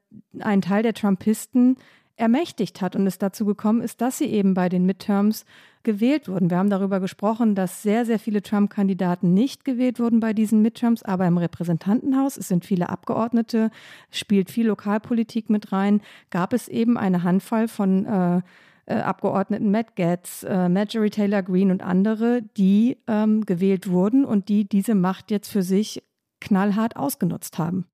[0.40, 1.76] einen Teil der Trumpisten
[2.18, 5.44] ermächtigt hat und es dazu gekommen ist, dass sie eben bei den Midterms
[5.83, 6.50] gewählt wurden.
[6.50, 11.02] Wir haben darüber gesprochen, dass sehr, sehr viele Trump-Kandidaten nicht gewählt wurden bei diesen Midterms,
[11.02, 13.70] aber im Repräsentantenhaus, es sind viele Abgeordnete,
[14.11, 16.00] spielt viel Lokalpolitik mit rein,
[16.31, 18.42] gab es eben eine Handvoll von äh,
[18.88, 24.48] äh, Abgeordneten Matt Gaetz, äh, Marjorie Taylor Greene und andere, die ähm, gewählt wurden und
[24.48, 26.02] die diese Macht jetzt für sich
[26.40, 27.85] knallhart ausgenutzt haben.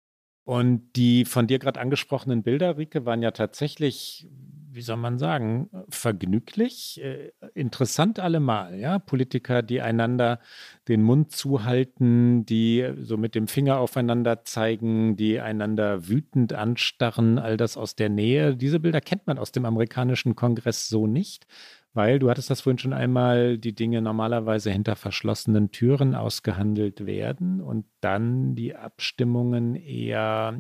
[0.45, 4.29] Und die von dir gerade angesprochenen Bilder, Rike, waren ja tatsächlich
[4.75, 8.99] wie soll man sagen, vergnüglich, äh, interessant allemal, ja.
[8.99, 10.41] Politiker, die einander
[10.89, 17.57] den Mund zuhalten, die so mit dem Finger aufeinander zeigen, die einander wütend anstarren, all
[17.57, 18.57] das aus der Nähe.
[18.57, 21.47] Diese Bilder kennt man aus dem amerikanischen Kongress so nicht,
[21.95, 27.61] weil du hattest das vorhin schon einmal, die Dinge normalerweise hinter verschlossenen Türen ausgehandelt werden
[27.61, 30.59] und dann die Abstimmungen eher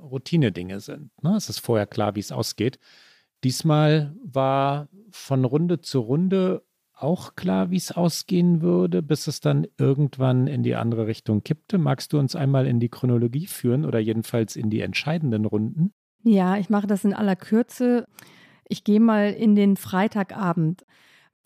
[0.00, 1.10] Routine-Dinge sind.
[1.22, 1.34] Ne?
[1.36, 2.78] Es ist vorher klar, wie es ausgeht.
[3.44, 9.66] Diesmal war von Runde zu Runde auch klar, wie es ausgehen würde, bis es dann
[9.76, 11.76] irgendwann in die andere Richtung kippte.
[11.76, 15.92] Magst du uns einmal in die Chronologie führen oder jedenfalls in die entscheidenden Runden?
[16.22, 18.06] Ja, ich mache das in aller Kürze.
[18.68, 20.84] Ich gehe mal in den Freitagabend.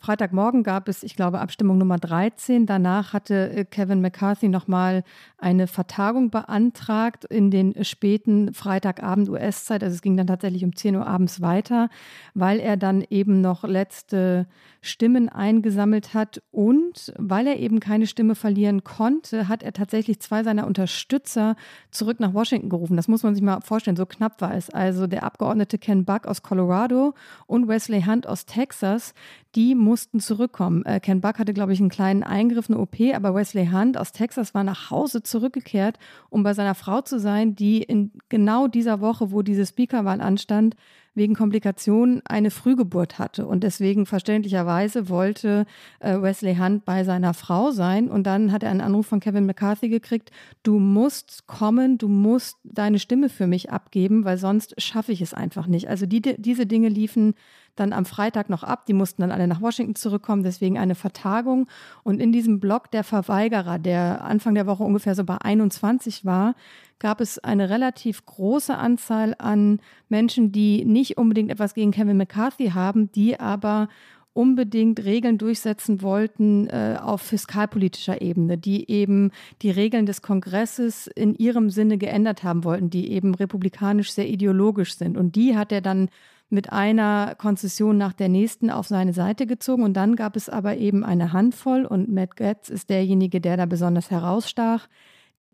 [0.01, 2.65] Freitagmorgen gab es, ich glaube, Abstimmung Nummer 13.
[2.65, 5.03] Danach hatte äh, Kevin McCarthy nochmal
[5.37, 9.83] eine Vertagung beantragt in den späten Freitagabend US-Zeit.
[9.83, 11.89] Also es ging dann tatsächlich um 10 Uhr abends weiter,
[12.33, 14.47] weil er dann eben noch letzte
[14.81, 20.43] Stimmen eingesammelt hat und weil er eben keine Stimme verlieren konnte, hat er tatsächlich zwei
[20.43, 21.55] seiner Unterstützer
[21.91, 22.97] zurück nach Washington gerufen.
[22.97, 24.71] Das muss man sich mal vorstellen, so knapp war es.
[24.71, 27.13] Also der Abgeordnete Ken Buck aus Colorado
[27.45, 29.13] und Wesley Hunt aus Texas,
[29.55, 30.85] die mussten zurückkommen.
[30.85, 34.11] Äh, Ken Buck hatte, glaube ich, einen kleinen Eingriff, eine OP, aber Wesley Hunt aus
[34.11, 35.97] Texas war nach Hause zurückgekehrt,
[36.29, 40.75] um bei seiner Frau zu sein, die in genau dieser Woche, wo diese Speakerwahl anstand,
[41.13, 45.65] wegen Komplikationen eine Frühgeburt hatte und deswegen verständlicherweise wollte
[45.99, 49.45] äh, Wesley Hunt bei seiner Frau sein und dann hat er einen Anruf von Kevin
[49.45, 50.31] McCarthy gekriegt,
[50.63, 55.33] du musst kommen, du musst deine Stimme für mich abgeben, weil sonst schaffe ich es
[55.33, 55.89] einfach nicht.
[55.89, 57.33] Also die, diese Dinge liefen
[57.75, 58.85] dann am Freitag noch ab.
[58.85, 61.67] Die mussten dann alle nach Washington zurückkommen, deswegen eine Vertagung.
[62.03, 66.55] Und in diesem Block der Verweigerer, der Anfang der Woche ungefähr so bei 21 war,
[67.01, 72.69] gab es eine relativ große Anzahl an Menschen, die nicht unbedingt etwas gegen Kevin McCarthy
[72.69, 73.89] haben, die aber
[74.33, 79.31] unbedingt Regeln durchsetzen wollten äh, auf fiskalpolitischer Ebene, die eben
[79.63, 84.95] die Regeln des Kongresses in ihrem Sinne geändert haben wollten, die eben republikanisch sehr ideologisch
[84.95, 85.17] sind.
[85.17, 86.07] Und die hat er dann
[86.49, 89.83] mit einer Konzession nach der nächsten auf seine Seite gezogen.
[89.83, 93.65] Und dann gab es aber eben eine Handvoll und Matt Getz ist derjenige, der da
[93.65, 94.87] besonders herausstach,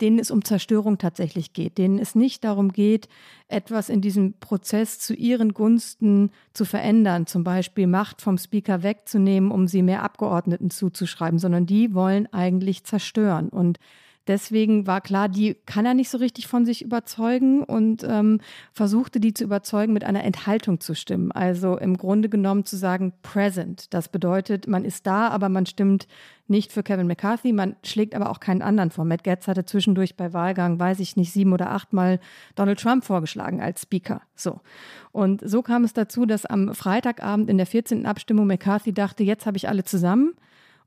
[0.02, 3.08] denen es um Zerstörung tatsächlich geht, denen es nicht darum geht,
[3.48, 9.52] etwas in diesem Prozess zu ihren Gunsten zu verändern, zum Beispiel Macht vom Speaker wegzunehmen,
[9.52, 13.50] um sie mehr Abgeordneten zuzuschreiben, sondern die wollen eigentlich zerstören.
[13.50, 13.80] Und
[14.28, 18.42] Deswegen war klar, die kann er nicht so richtig von sich überzeugen und ähm,
[18.74, 21.32] versuchte die zu überzeugen, mit einer Enthaltung zu stimmen.
[21.32, 23.94] Also im Grunde genommen zu sagen, present.
[23.94, 26.08] Das bedeutet, man ist da, aber man stimmt
[26.48, 29.06] nicht für Kevin McCarthy, man schlägt aber auch keinen anderen vor.
[29.06, 32.20] Matt Getz hatte zwischendurch bei Wahlgang, weiß ich nicht, sieben oder achtmal
[32.56, 34.22] Donald Trump vorgeschlagen als Speaker.
[34.36, 34.62] So.
[35.12, 38.06] Und so kam es dazu, dass am Freitagabend in der 14.
[38.06, 40.34] Abstimmung McCarthy dachte, jetzt habe ich alle zusammen.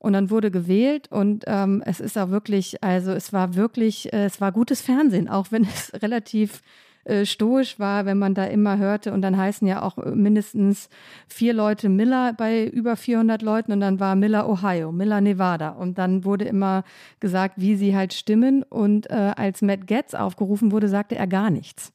[0.01, 4.25] Und dann wurde gewählt und ähm, es ist auch wirklich, also es war wirklich, äh,
[4.25, 6.63] es war gutes Fernsehen, auch wenn es relativ
[7.05, 9.13] äh, stoisch war, wenn man da immer hörte.
[9.13, 10.89] Und dann heißen ja auch mindestens
[11.29, 15.71] vier Leute Miller bei über 400 Leuten und dann war Miller Ohio, Miller Nevada.
[15.71, 16.83] Und dann wurde immer
[17.21, 18.63] gesagt, wie sie halt stimmen.
[18.63, 21.93] Und äh, als Matt Getz aufgerufen wurde, sagte er gar nichts.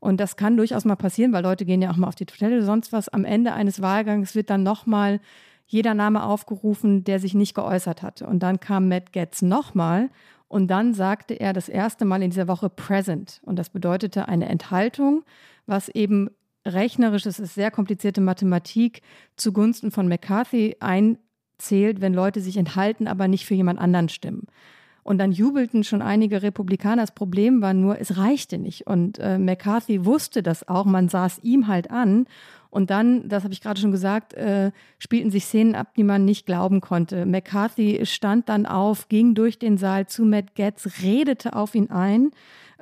[0.00, 2.64] Und das kann durchaus mal passieren, weil Leute gehen ja auch mal auf die Toilette,
[2.64, 3.08] sonst was.
[3.08, 5.20] Am Ende eines Wahlgangs wird dann nochmal
[5.70, 8.26] jeder Name aufgerufen, der sich nicht geäußert hatte.
[8.26, 10.10] Und dann kam Matt Getz nochmal
[10.48, 13.40] und dann sagte er das erste Mal in dieser Woche present.
[13.44, 15.22] Und das bedeutete eine Enthaltung,
[15.66, 16.28] was eben
[16.66, 19.02] rechnerisch, es ist sehr komplizierte Mathematik,
[19.36, 24.48] zugunsten von McCarthy einzählt, wenn Leute sich enthalten, aber nicht für jemand anderen stimmen.
[25.02, 27.02] Und dann jubelten schon einige Republikaner.
[27.02, 28.86] Das Problem war nur, es reichte nicht.
[28.86, 30.84] Und äh, McCarthy wusste das auch.
[30.84, 32.26] Man sah es ihm halt an.
[32.70, 36.24] Und dann, das habe ich gerade schon gesagt, äh, spielten sich Szenen ab, die man
[36.24, 37.26] nicht glauben konnte.
[37.26, 42.30] McCarthy stand dann auf, ging durch den Saal zu Matt Getz, redete auf ihn ein.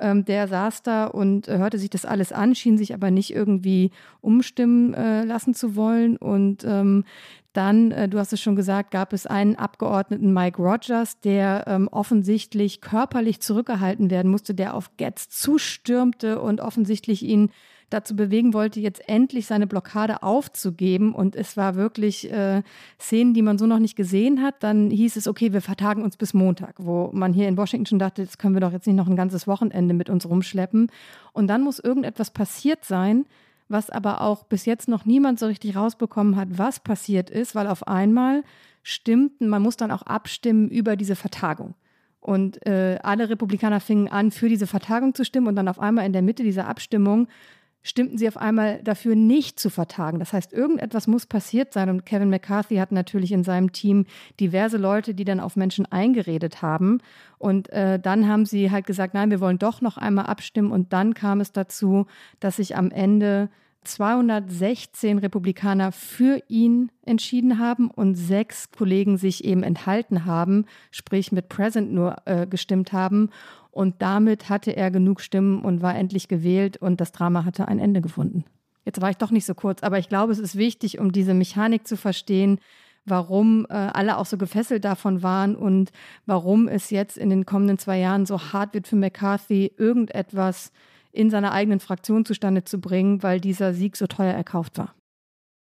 [0.01, 3.33] Ähm, der saß da und äh, hörte sich das alles an, schien sich aber nicht
[3.33, 6.15] irgendwie umstimmen äh, lassen zu wollen.
[6.15, 7.03] Und ähm,
[7.53, 11.87] dann, äh, du hast es schon gesagt, gab es einen Abgeordneten, Mike Rogers, der ähm,
[11.87, 17.51] offensichtlich körperlich zurückgehalten werden musste, der auf Getz zustürmte und offensichtlich ihn
[17.89, 21.13] dazu bewegen wollte, jetzt endlich seine Blockade aufzugeben.
[21.13, 22.61] Und es war wirklich äh,
[22.99, 24.61] Szenen, die man so noch nicht gesehen hat.
[24.61, 27.99] Dann hieß es, okay, wir vertagen uns bis Montag, wo man hier in Washington schon
[27.99, 30.91] dachte, das können wir doch jetzt nicht noch ein ganzes Wochenende mit uns rumschleppen.
[31.33, 33.25] Und dann muss irgendetwas passiert sein,
[33.69, 37.67] was aber auch bis jetzt noch niemand so richtig rausbekommen hat, was passiert ist, weil
[37.67, 38.43] auf einmal
[38.83, 41.75] stimmten, man muss dann auch abstimmen über diese Vertagung.
[42.19, 46.05] Und äh, alle Republikaner fingen an, für diese Vertagung zu stimmen und dann auf einmal
[46.05, 47.27] in der Mitte dieser Abstimmung
[47.83, 50.19] stimmten sie auf einmal dafür, nicht zu vertagen.
[50.19, 51.89] Das heißt, irgendetwas muss passiert sein.
[51.89, 54.05] Und Kevin McCarthy hat natürlich in seinem Team
[54.39, 56.99] diverse Leute, die dann auf Menschen eingeredet haben.
[57.37, 60.71] Und äh, dann haben sie halt gesagt, nein, wir wollen doch noch einmal abstimmen.
[60.71, 62.05] Und dann kam es dazu,
[62.39, 63.49] dass sich am Ende
[63.83, 71.49] 216 Republikaner für ihn entschieden haben und sechs Kollegen sich eben enthalten haben, sprich mit
[71.49, 73.29] Present nur äh, gestimmt haben.
[73.71, 77.79] Und damit hatte er genug Stimmen und war endlich gewählt und das Drama hatte ein
[77.79, 78.45] Ende gefunden.
[78.85, 81.33] Jetzt war ich doch nicht so kurz, aber ich glaube, es ist wichtig, um diese
[81.33, 82.59] Mechanik zu verstehen,
[83.05, 85.91] warum äh, alle auch so gefesselt davon waren und
[86.25, 90.71] warum es jetzt in den kommenden zwei Jahren so hart wird für McCarthy, irgendetwas
[91.11, 94.95] in seiner eigenen Fraktion zustande zu bringen, weil dieser Sieg so teuer erkauft war.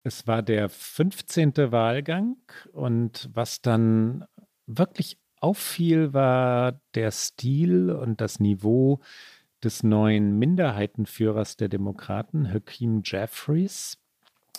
[0.03, 1.55] Es war der 15.
[1.71, 2.37] Wahlgang
[2.71, 4.25] und was dann
[4.65, 9.01] wirklich auffiel, war der Stil und das Niveau
[9.63, 13.97] des neuen Minderheitenführers der Demokraten, Hakeem Jeffries,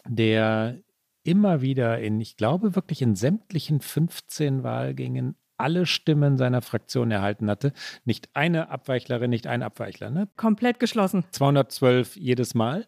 [0.07, 0.78] der
[1.22, 7.48] immer wieder in, ich glaube wirklich in sämtlichen 15 Wahlgängen alle Stimmen seiner Fraktion erhalten
[7.48, 7.72] hatte.
[8.05, 10.11] Nicht eine Abweichlerin, nicht ein Abweichler.
[10.11, 10.28] Ne?
[10.36, 11.24] Komplett geschlossen.
[11.30, 12.86] 212 jedes Mal.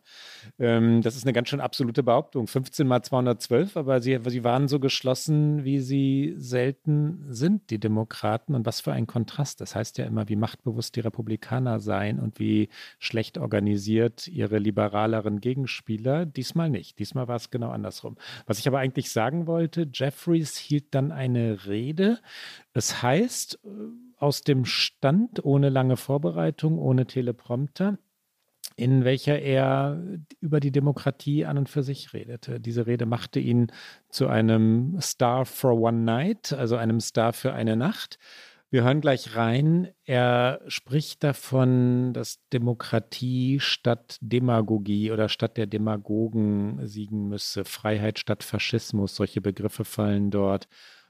[0.59, 2.47] Ähm, das ist eine ganz schön absolute Behauptung.
[2.47, 8.55] 15 mal 212, aber sie, sie waren so geschlossen, wie sie selten sind, die Demokraten.
[8.55, 9.61] Und was für ein Kontrast.
[9.61, 15.41] Das heißt ja immer, wie machtbewusst die Republikaner seien und wie schlecht organisiert ihre liberaleren
[15.41, 16.27] Gegenspieler.
[16.27, 16.99] Diesmal nicht.
[16.99, 18.17] Diesmal war es genau andersrum.
[18.47, 22.21] Was ich aber eigentlich sagen wollte, Jeffries hielt dann eine Rede,
[22.73, 23.69] es heißt äh,
[24.19, 27.99] aus dem Stand, ohne lange Vorbereitung, ohne Teleprompter,
[28.77, 30.03] in welcher er
[30.41, 32.61] über die Demokratie an und für sich redete.
[32.61, 33.73] Diese Rede machte ihn
[34.09, 38.19] zu einem Star for One Night, also einem Star für eine Nacht.
[38.69, 39.89] Wir hören gleich rein.
[40.05, 47.65] Er spricht davon, dass Demokratie statt Demagogie oder statt der Demagogen siegen müsse.
[47.65, 49.15] Freiheit statt Faschismus.
[49.15, 50.69] Solche Begriffe fallen dort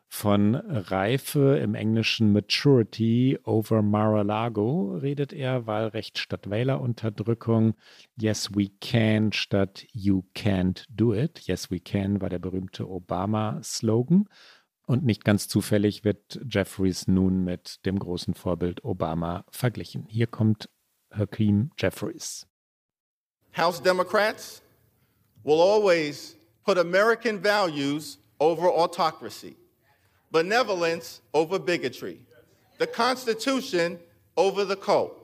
[0.09, 7.75] von Reife im Englischen Maturity over Mar-a-Lago redet er, Wahlrecht statt Wählerunterdrückung,
[8.17, 11.41] Yes we can statt You can't do it.
[11.41, 14.29] Yes we can war der berühmte Obama-Slogan.
[14.87, 20.07] Und nicht ganz zufällig wird Jeffries nun mit dem großen Vorbild Obama verglichen.
[20.09, 20.71] Hier kommt
[21.13, 22.47] Hakeem Jeffries.
[23.57, 24.63] House Democrats
[25.43, 29.57] will always put American values over autocracy.
[30.37, 32.21] Benevolence over bigotry,
[32.77, 33.99] the Constitution
[34.37, 35.19] over the cult,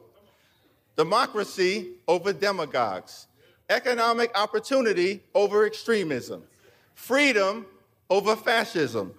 [0.97, 3.27] democracy over demagogues,
[3.69, 6.43] economic opportunity over extremism,
[6.95, 7.67] freedom
[8.09, 9.13] over fascism,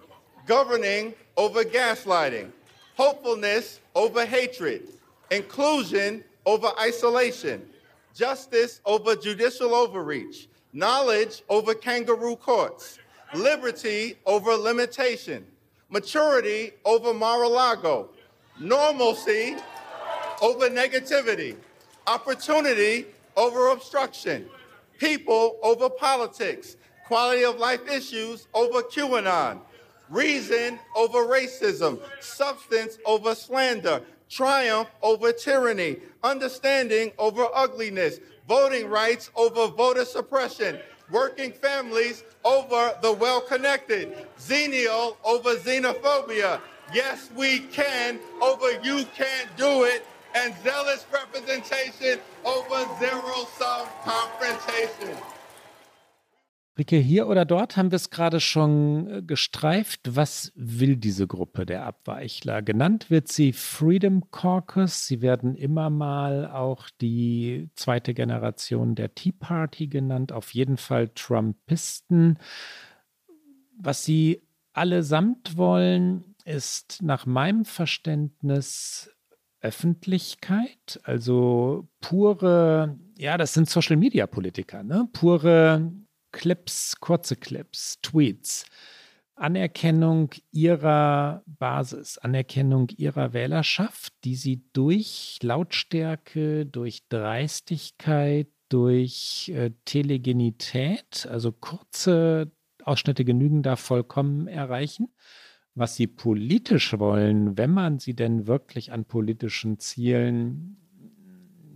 [0.46, 2.50] governing over gaslighting,
[2.96, 4.88] hopefulness over hatred,
[5.30, 7.64] inclusion over isolation,
[8.12, 12.98] justice over judicial overreach, knowledge over kangaroo courts,
[13.32, 15.46] liberty over limitation,
[15.90, 18.08] maturity over Mar-a-Lago,
[18.60, 19.56] normalcy
[20.42, 21.56] over negativity,
[22.06, 23.06] opportunity
[23.36, 24.46] over obstruction,
[24.98, 26.76] people over politics,
[27.06, 29.60] quality of life issues over QAnon,
[30.08, 39.68] reason over racism, substance over slander, triumph over tyranny, understanding over ugliness, voting rights over
[39.68, 40.78] voter suppression,
[41.10, 46.60] working families over the well connected, xenial over xenophobia.
[46.92, 55.16] Yes, we can over you can't do it, and zealous representation over zero sum confrontation.
[56.76, 60.00] Rike, hier oder dort haben wir es gerade schon äh, gestreift.
[60.16, 62.62] Was will diese Gruppe der Abweichler?
[62.62, 65.06] Genannt wird sie Freedom Caucus.
[65.06, 71.10] Sie werden immer mal auch die zweite Generation der Tea Party genannt, auf jeden Fall
[71.14, 72.40] Trumpisten.
[73.78, 79.10] Was sie allesamt wollen, ist nach meinem Verständnis
[79.60, 85.08] Öffentlichkeit, also pure, ja, das sind Social Media Politiker, ne?
[85.14, 85.90] Pure
[86.34, 88.66] Clips, kurze Clips, Tweets,
[89.36, 101.28] Anerkennung ihrer Basis, Anerkennung ihrer Wählerschaft, die sie durch Lautstärke, durch Dreistigkeit, durch äh, Telegenität,
[101.30, 102.50] also kurze
[102.82, 105.14] Ausschnitte genügen da vollkommen erreichen.
[105.76, 110.83] Was sie politisch wollen, wenn man sie denn wirklich an politischen Zielen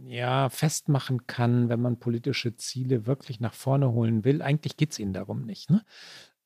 [0.08, 4.42] ja, festmachen kann, wenn man politische Ziele wirklich nach vorne holen will.
[4.42, 5.70] Eigentlich geht es ihnen darum nicht.
[5.70, 5.84] Ne?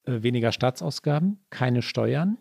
[0.05, 2.37] Äh, weniger Staatsausgaben, keine Steuern,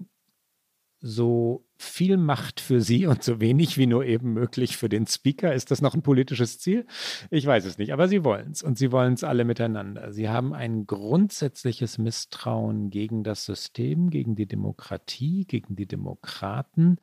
[1.00, 5.54] so viel Macht für sie und so wenig wie nur eben möglich für den Speaker.
[5.54, 6.86] Ist das noch ein politisches Ziel?
[7.32, 10.14] Ich weiß es nicht, aber sie wollen es und sie wollen es alle miteinander.
[10.14, 16.98] Sie haben ein grundsätzliches Misstrauen gegen das System, gegen die Demokratie, gegen die Demokraten.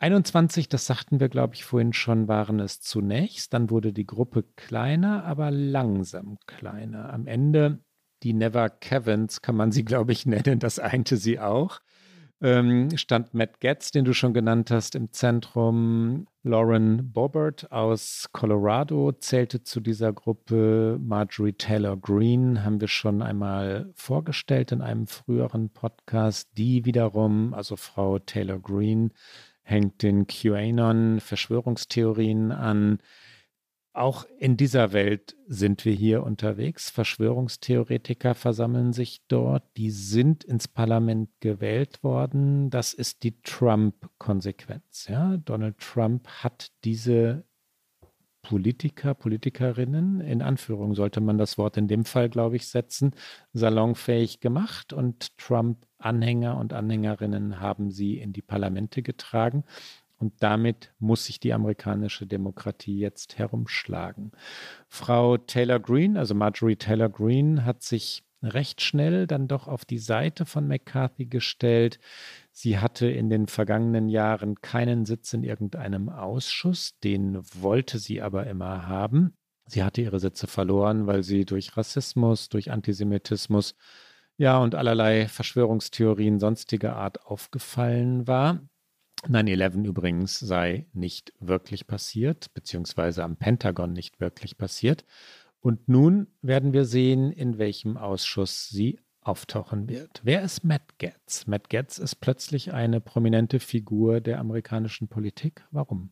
[0.00, 3.52] 21, das sagten wir, glaube ich, vorhin schon, waren es zunächst.
[3.52, 7.12] Dann wurde die Gruppe kleiner, aber langsam kleiner.
[7.12, 7.84] Am Ende
[8.22, 10.58] die Never Kevins kann man sie, glaube ich, nennen.
[10.58, 11.80] Das einte sie auch.
[12.42, 16.26] Ähm, stand Matt Getz, den du schon genannt hast, im Zentrum.
[16.42, 20.96] Lauren Bobbert aus Colorado zählte zu dieser Gruppe.
[20.98, 26.48] Marjorie Taylor Greene haben wir schon einmal vorgestellt in einem früheren Podcast.
[26.56, 29.10] Die wiederum, also Frau Taylor Greene,
[29.70, 32.98] hängt den QAnon-Verschwörungstheorien an.
[33.92, 36.90] Auch in dieser Welt sind wir hier unterwegs.
[36.90, 39.64] Verschwörungstheoretiker versammeln sich dort.
[39.76, 42.70] Die sind ins Parlament gewählt worden.
[42.70, 45.08] Das ist die Trump-Konsequenz.
[45.08, 45.38] Ja?
[45.38, 47.42] Donald Trump hat diese
[48.42, 53.12] Politiker, Politikerinnen, in Anführung sollte man das Wort in dem Fall, glaube ich, setzen,
[53.52, 59.64] salonfähig gemacht und Trump-Anhänger und Anhängerinnen haben sie in die Parlamente getragen.
[60.18, 64.32] Und damit muss sich die amerikanische Demokratie jetzt herumschlagen.
[64.86, 69.98] Frau Taylor Greene, also Marjorie Taylor Greene, hat sich recht schnell dann doch auf die
[69.98, 71.98] Seite von McCarthy gestellt.
[72.52, 78.46] Sie hatte in den vergangenen Jahren keinen Sitz in irgendeinem Ausschuss, den wollte sie aber
[78.46, 79.34] immer haben.
[79.66, 83.74] Sie hatte ihre Sitze verloren, weil sie durch Rassismus, durch Antisemitismus,
[84.36, 88.60] ja und allerlei Verschwörungstheorien sonstiger Art aufgefallen war.
[89.28, 95.04] 9-11 übrigens sei nicht wirklich passiert, beziehungsweise am Pentagon nicht wirklich passiert.
[95.60, 100.20] Und nun werden wir sehen, in welchem Ausschuss sie auftauchen wird.
[100.24, 101.46] Wer ist Matt Getz?
[101.46, 105.64] Matt Getz ist plötzlich eine prominente Figur der amerikanischen Politik.
[105.70, 106.10] Warum?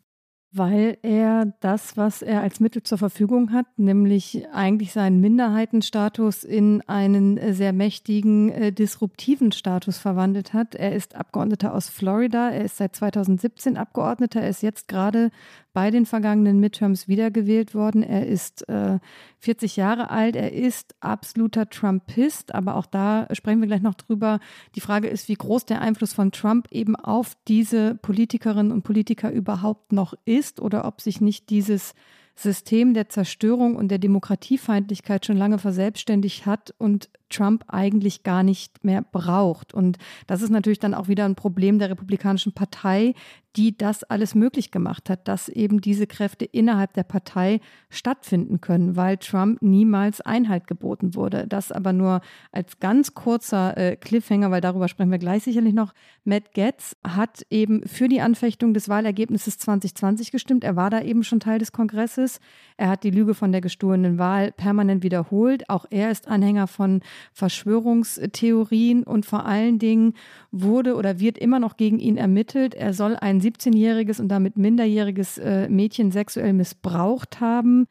[0.51, 6.81] Weil er das, was er als Mittel zur Verfügung hat, nämlich eigentlich seinen Minderheitenstatus in
[6.89, 10.75] einen sehr mächtigen, äh, disruptiven Status verwandelt hat.
[10.75, 15.31] Er ist Abgeordneter aus Florida, er ist seit 2017 Abgeordneter, er ist jetzt gerade
[15.73, 18.03] bei den vergangenen Midterms wiedergewählt worden.
[18.03, 18.99] Er ist äh,
[19.39, 24.41] 40 Jahre alt, er ist absoluter Trumpist, aber auch da sprechen wir gleich noch drüber.
[24.75, 29.31] Die Frage ist, wie groß der Einfluss von Trump eben auf diese Politikerinnen und Politiker
[29.31, 31.95] überhaupt noch ist oder ob sich nicht dieses
[32.35, 38.85] System der Zerstörung und der Demokratiefeindlichkeit schon lange verselbstständigt hat und Trump eigentlich gar nicht
[38.85, 39.75] mehr braucht.
[39.75, 43.15] Und das ist natürlich dann auch wieder ein Problem der Republikanischen Partei,
[43.59, 47.61] die das alles möglich gemacht hat, dass eben diese Kräfte innerhalb der Partei
[47.91, 51.47] stattfinden können, weil Trump niemals Einhalt geboten wurde.
[51.49, 52.21] Das aber nur
[52.53, 55.93] als ganz kurzer äh, Cliffhanger, weil darüber sprechen wir gleich sicherlich noch.
[56.25, 60.63] Matt Getz hat eben für die Anfechtung des Wahlergebnisses 2020 gestimmt.
[60.63, 62.39] Er war da eben schon Teil des Kongresses.
[62.77, 65.69] Er hat die Lüge von der gestohlenen Wahl permanent wiederholt.
[65.69, 67.01] Auch er ist Anhänger von
[67.33, 70.15] Verschwörungstheorien und vor allen Dingen
[70.51, 72.75] wurde oder wird immer noch gegen ihn ermittelt.
[72.75, 77.87] Er soll ein 17-jähriges und damit minderjähriges äh, Mädchen sexuell missbraucht haben.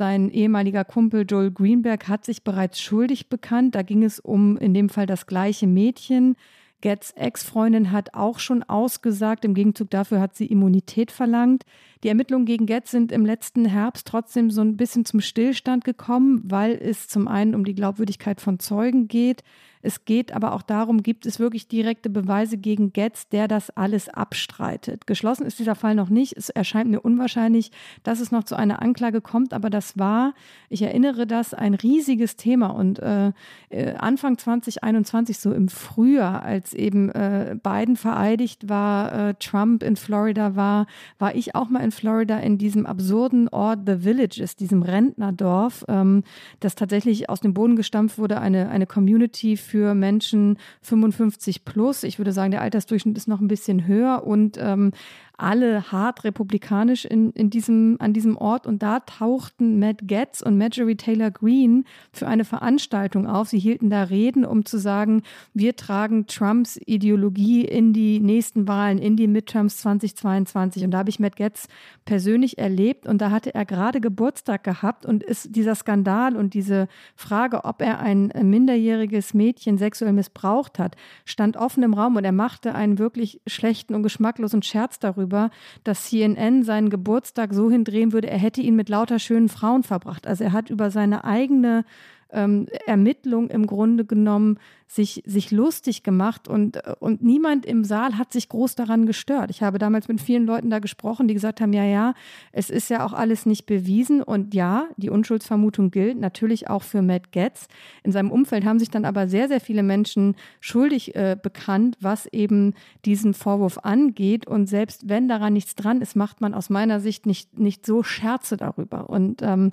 [0.00, 3.74] Sein ehemaliger Kumpel Joel Greenberg hat sich bereits schuldig bekannt.
[3.74, 6.36] Da ging es um in dem Fall das gleiche Mädchen.
[6.80, 9.44] Getz Ex-Freundin hat auch schon ausgesagt.
[9.44, 11.64] Im Gegenzug dafür hat sie Immunität verlangt.
[12.02, 16.40] Die Ermittlungen gegen Getz sind im letzten Herbst trotzdem so ein bisschen zum Stillstand gekommen,
[16.44, 19.42] weil es zum einen um die Glaubwürdigkeit von Zeugen geht.
[19.82, 24.08] Es geht aber auch darum, gibt es wirklich direkte Beweise gegen Getz, der das alles
[24.10, 25.06] abstreitet.
[25.06, 26.36] Geschlossen ist dieser Fall noch nicht.
[26.36, 27.70] Es erscheint mir unwahrscheinlich,
[28.02, 30.34] dass es noch zu einer Anklage kommt, aber das war,
[30.68, 32.68] ich erinnere das, ein riesiges Thema.
[32.68, 33.32] Und äh,
[33.70, 39.96] äh Anfang 2021, so im Frühjahr, als eben äh, Biden vereidigt war, äh, Trump in
[39.96, 40.86] Florida war,
[41.18, 45.84] war ich auch mal in Florida in diesem absurden Ort The Village ist, diesem Rentnerdorf,
[45.88, 46.24] ähm,
[46.60, 52.02] das tatsächlich aus dem Boden gestampft wurde, eine, eine Community für Menschen 55 plus.
[52.02, 54.92] Ich würde sagen, der Altersdurchschnitt ist noch ein bisschen höher und ähm,
[55.40, 58.66] alle hart republikanisch in, in diesem, an diesem Ort.
[58.66, 63.48] Und da tauchten Matt Getz und Marjorie Taylor Greene für eine Veranstaltung auf.
[63.48, 65.22] Sie hielten da Reden, um zu sagen,
[65.54, 70.84] wir tragen Trumps Ideologie in die nächsten Wahlen, in die Midterms 2022.
[70.84, 71.68] Und da habe ich Matt Getz
[72.04, 73.06] persönlich erlebt.
[73.06, 76.86] Und da hatte er gerade Geburtstag gehabt und ist dieser Skandal und diese
[77.16, 82.32] Frage, ob er ein minderjähriges Mädchen sexuell missbraucht hat, stand offen im Raum und er
[82.32, 85.50] machte einen wirklich schlechten und geschmacklosen Scherz darüber darüber,
[85.84, 90.26] dass CNN seinen Geburtstag so hindrehen würde, er hätte ihn mit lauter schönen Frauen verbracht.
[90.26, 91.84] Also er hat über seine eigene
[92.32, 94.58] ähm, Ermittlung im Grunde genommen
[94.90, 99.50] sich, sich lustig gemacht und, und niemand im Saal hat sich groß daran gestört.
[99.50, 102.14] Ich habe damals mit vielen Leuten da gesprochen, die gesagt haben, ja, ja,
[102.50, 107.02] es ist ja auch alles nicht bewiesen und ja, die Unschuldsvermutung gilt natürlich auch für
[107.02, 107.68] Matt Getz.
[108.02, 112.26] In seinem Umfeld haben sich dann aber sehr, sehr viele Menschen schuldig äh, bekannt, was
[112.26, 112.74] eben
[113.04, 117.26] diesen Vorwurf angeht und selbst wenn daran nichts dran ist, macht man aus meiner Sicht
[117.26, 119.70] nicht, nicht so Scherze darüber und ähm,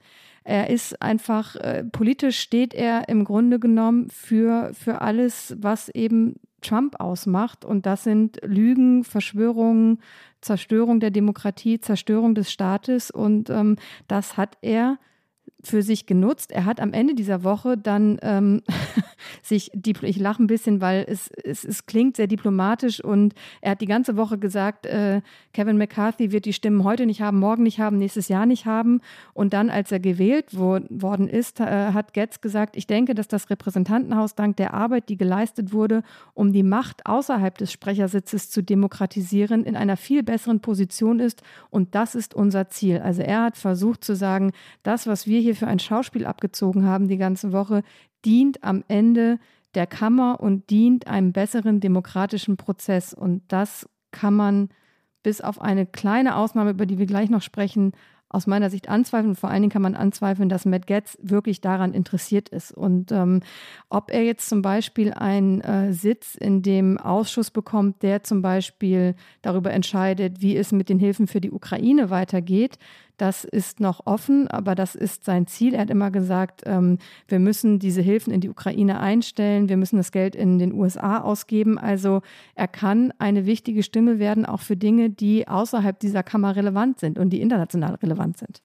[0.47, 6.35] er ist einfach, äh, politisch steht er im Grunde genommen für, für alles, was eben
[6.61, 7.65] Trump ausmacht.
[7.65, 9.99] Und das sind Lügen, Verschwörungen,
[10.39, 13.11] Zerstörung der Demokratie, Zerstörung des Staates.
[13.11, 13.75] Und ähm,
[14.07, 14.97] das hat er
[15.63, 16.51] für sich genutzt.
[16.51, 18.61] Er hat am Ende dieser Woche dann ähm,
[19.41, 23.81] sich, ich lache ein bisschen, weil es, es, es klingt sehr diplomatisch und er hat
[23.81, 25.21] die ganze Woche gesagt, äh,
[25.53, 29.01] Kevin McCarthy wird die Stimmen heute nicht haben, morgen nicht haben, nächstes Jahr nicht haben.
[29.33, 33.27] Und dann, als er gewählt wo, worden ist, äh, hat Getz gesagt, ich denke, dass
[33.27, 36.03] das Repräsentantenhaus dank der Arbeit, die geleistet wurde,
[36.33, 41.41] um die Macht außerhalb des Sprechersitzes zu demokratisieren, in einer viel besseren Position ist.
[41.71, 42.99] Und das ist unser Ziel.
[42.99, 44.51] Also er hat versucht zu sagen,
[44.83, 47.83] das, was wir hier für ein Schauspiel abgezogen haben die ganze Woche,
[48.25, 49.39] dient am Ende
[49.75, 53.13] der Kammer und dient einem besseren demokratischen Prozess.
[53.13, 54.69] Und das kann man
[55.23, 57.91] bis auf eine kleine Ausnahme, über die wir gleich noch sprechen,
[58.29, 59.35] aus meiner Sicht anzweifeln.
[59.35, 62.71] Vor allen Dingen kann man anzweifeln, dass Matt Getz wirklich daran interessiert ist.
[62.71, 63.41] Und ähm,
[63.89, 69.15] ob er jetzt zum Beispiel einen äh, Sitz in dem Ausschuss bekommt, der zum Beispiel
[69.41, 72.77] darüber entscheidet, wie es mit den Hilfen für die Ukraine weitergeht,
[73.17, 75.73] das ist noch offen, aber das ist sein Ziel.
[75.73, 79.97] Er hat immer gesagt, ähm, wir müssen diese Hilfen in die Ukraine einstellen, wir müssen
[79.97, 81.77] das Geld in den USA ausgeben.
[81.77, 82.21] Also
[82.55, 87.17] er kann eine wichtige Stimme werden, auch für Dinge, die außerhalb dieser Kammer relevant sind
[87.17, 88.61] und die international relevant sind.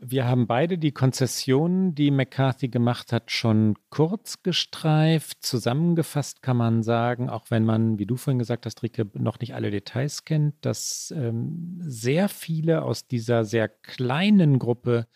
[0.00, 5.38] Wir haben beide die Konzessionen, die McCarthy gemacht hat, schon kurz gestreift.
[5.44, 9.56] Zusammengefasst kann man sagen, auch wenn man, wie du vorhin gesagt hast, Rike, noch nicht
[9.56, 15.08] alle Details kennt, dass ähm, sehr viele aus dieser sehr kleinen Gruppe,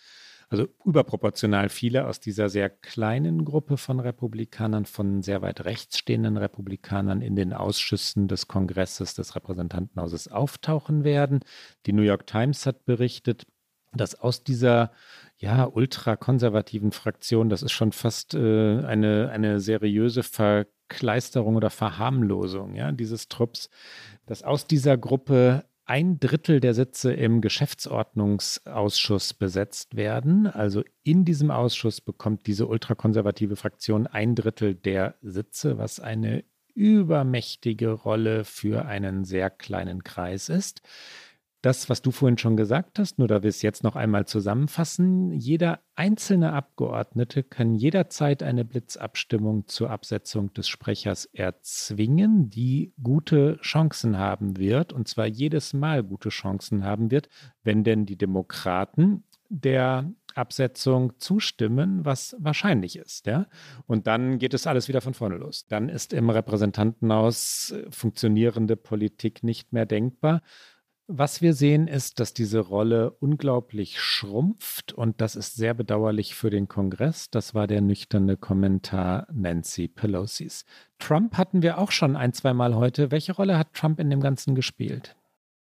[0.49, 6.37] also überproportional viele aus dieser sehr kleinen Gruppe von Republikanern, von sehr weit rechts stehenden
[6.37, 11.39] Republikanern in den Ausschüssen des Kongresses, des Repräsentantenhauses auftauchen werden.
[11.87, 13.47] Die New York Times hat berichtet,
[13.95, 14.93] dass aus dieser
[15.37, 22.93] ja ultrakonservativen Fraktion, das ist schon fast äh, eine, eine seriöse Verkleisterung oder Verharmlosung ja,
[22.93, 23.69] dieses Trupps,
[24.27, 30.47] dass aus dieser Gruppe ein Drittel der Sitze im Geschäftsordnungsausschuss besetzt werden.
[30.47, 37.91] Also in diesem Ausschuss bekommt diese ultrakonservative Fraktion ein Drittel der Sitze, was eine übermächtige
[37.91, 40.83] Rolle für einen sehr kleinen Kreis ist
[41.63, 45.33] das, was du vorhin schon gesagt hast, nur da wir es jetzt noch einmal zusammenfassen,
[45.33, 54.19] jeder einzelne Abgeordnete kann jederzeit eine Blitzabstimmung zur Absetzung des Sprechers erzwingen, die gute Chancen
[54.19, 57.29] haben wird, und zwar jedes Mal gute Chancen haben wird,
[57.63, 63.27] wenn denn die Demokraten der Absetzung zustimmen, was wahrscheinlich ist.
[63.27, 63.47] Ja?
[63.87, 65.67] Und dann geht es alles wieder von vorne los.
[65.69, 70.41] Dann ist im Repräsentantenhaus funktionierende Politik nicht mehr denkbar.
[71.15, 76.49] Was wir sehen, ist, dass diese Rolle unglaublich schrumpft und das ist sehr bedauerlich für
[76.49, 77.29] den Kongress.
[77.29, 80.65] Das war der nüchterne Kommentar Nancy Pelosi's.
[80.99, 83.11] Trump hatten wir auch schon ein, zweimal heute.
[83.11, 85.15] Welche Rolle hat Trump in dem Ganzen gespielt?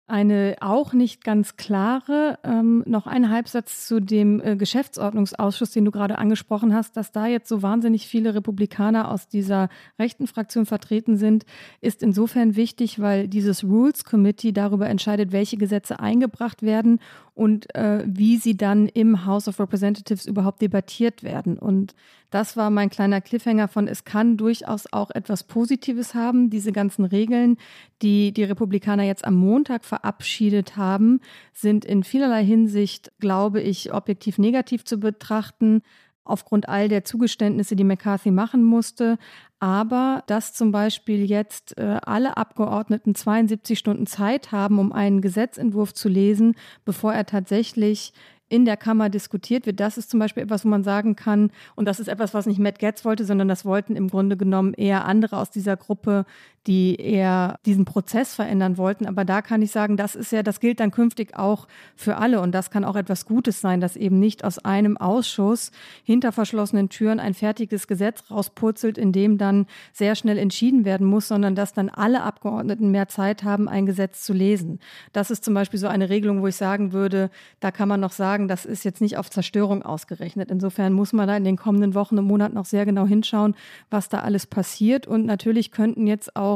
[0.06, 5.90] Eine auch nicht ganz klare, ähm, noch ein Halbsatz zu dem äh, Geschäftsordnungsausschuss, den du
[5.90, 11.16] gerade angesprochen hast, dass da jetzt so wahnsinnig viele Republikaner aus dieser rechten Fraktion vertreten
[11.16, 11.46] sind,
[11.80, 17.00] ist insofern wichtig, weil dieses Rules Committee darüber entscheidet, welche Gesetze eingebracht werden
[17.32, 21.58] und äh, wie sie dann im House of Representatives überhaupt debattiert werden.
[21.58, 21.94] Und
[22.34, 26.50] das war mein kleiner Cliffhanger von, es kann durchaus auch etwas Positives haben.
[26.50, 27.58] Diese ganzen Regeln,
[28.02, 31.20] die die Republikaner jetzt am Montag verabschiedet haben,
[31.52, 35.82] sind in vielerlei Hinsicht, glaube ich, objektiv negativ zu betrachten
[36.24, 39.16] aufgrund all der Zugeständnisse, die McCarthy machen musste.
[39.60, 45.94] Aber dass zum Beispiel jetzt äh, alle Abgeordneten 72 Stunden Zeit haben, um einen Gesetzentwurf
[45.94, 48.12] zu lesen, bevor er tatsächlich
[48.48, 49.80] in der Kammer diskutiert wird.
[49.80, 52.58] Das ist zum Beispiel etwas, wo man sagen kann, und das ist etwas, was nicht
[52.58, 56.26] Matt Getz wollte, sondern das wollten im Grunde genommen eher andere aus dieser Gruppe,
[56.66, 59.06] die eher diesen Prozess verändern wollten.
[59.06, 62.40] Aber da kann ich sagen, das ist ja, das gilt dann künftig auch für alle.
[62.40, 65.72] Und das kann auch etwas Gutes sein, dass eben nicht aus einem Ausschuss
[66.04, 71.28] hinter verschlossenen Türen ein fertiges Gesetz rauspurzelt, in dem dann sehr schnell entschieden werden muss,
[71.28, 74.80] sondern dass dann alle Abgeordneten mehr Zeit haben, ein Gesetz zu lesen.
[75.12, 78.12] Das ist zum Beispiel so eine Regelung, wo ich sagen würde, da kann man noch
[78.12, 80.50] sagen, das ist jetzt nicht auf Zerstörung ausgerechnet.
[80.50, 83.54] Insofern muss man da in den kommenden Wochen und Monaten noch sehr genau hinschauen,
[83.90, 85.06] was da alles passiert.
[85.06, 86.53] Und natürlich könnten jetzt auch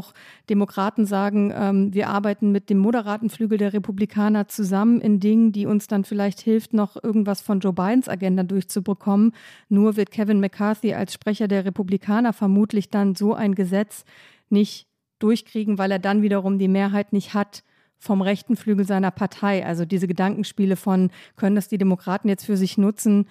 [0.51, 5.67] Demokraten sagen, ähm, wir arbeiten mit dem moderaten Flügel der Republikaner zusammen in Dingen, die
[5.67, 9.33] uns dann vielleicht hilft, noch irgendwas von Joe Bidens Agenda durchzubekommen.
[9.69, 14.05] Nur wird Kevin McCarthy als Sprecher der Republikaner vermutlich dann so ein Gesetz
[14.51, 14.87] nicht
[15.19, 17.63] durchkriegen, weil er dann wiederum die Mehrheit nicht hat
[17.99, 19.67] vom rechten Flügel seiner Partei.
[19.67, 23.27] Also diese Gedankenspiele von, können das die Demokraten jetzt für sich nutzen,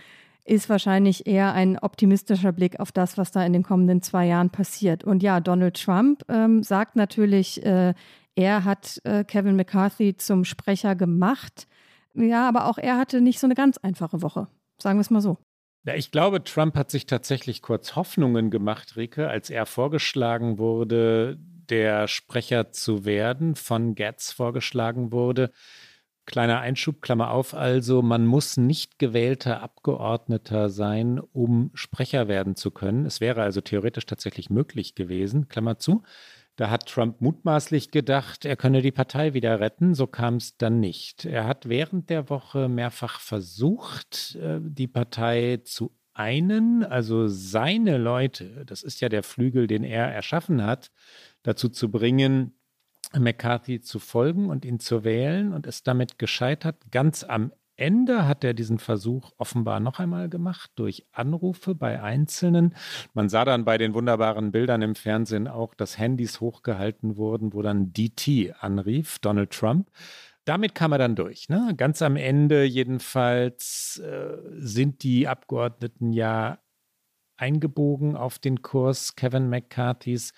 [0.48, 4.50] ist wahrscheinlich eher ein optimistischer Blick auf das, was da in den kommenden zwei Jahren
[4.50, 5.04] passiert.
[5.04, 7.93] Und ja, Donald Trump ähm, sagt natürlich, äh,
[8.36, 11.68] er hat äh, Kevin McCarthy zum Sprecher gemacht.
[12.14, 14.48] Ja, aber auch er hatte nicht so eine ganz einfache Woche.
[14.82, 15.38] Sagen wir es mal so.
[15.86, 21.38] Ja, ich glaube, Trump hat sich tatsächlich kurz Hoffnungen gemacht, Rike, als er vorgeschlagen wurde,
[21.70, 25.52] der Sprecher zu werden, von Getz vorgeschlagen wurde.
[26.28, 32.69] Kleiner Einschub, Klammer auf, also man muss nicht gewählter Abgeordneter sein, um Sprecher werden zu
[32.69, 33.05] können.
[33.05, 36.03] Es wäre also theoretisch tatsächlich möglich gewesen, Klammer zu.
[36.57, 39.95] Da hat Trump mutmaßlich gedacht, er könne die Partei wieder retten.
[39.95, 41.23] So kam es dann nicht.
[41.23, 48.65] Er hat während der Woche mehrfach versucht, äh, die Partei zu einen, also seine Leute,
[48.65, 50.91] das ist ja der Flügel, den er erschaffen hat,
[51.43, 52.57] dazu zu bringen,
[53.18, 56.76] McCarthy zu folgen und ihn zu wählen und ist damit gescheitert.
[56.91, 62.76] Ganz am Ende hat er diesen Versuch offenbar noch einmal gemacht durch Anrufe bei Einzelnen.
[63.14, 67.62] Man sah dann bei den wunderbaren Bildern im Fernsehen auch, dass Handys hochgehalten wurden, wo
[67.62, 69.91] dann DT anrief, Donald Trump.
[70.43, 71.49] Damit kam er dann durch.
[71.49, 71.74] Ne?
[71.78, 76.58] Ganz am Ende jedenfalls äh, sind die Abgeordneten ja
[77.36, 80.34] eingebogen auf den Kurs Kevin McCarthys.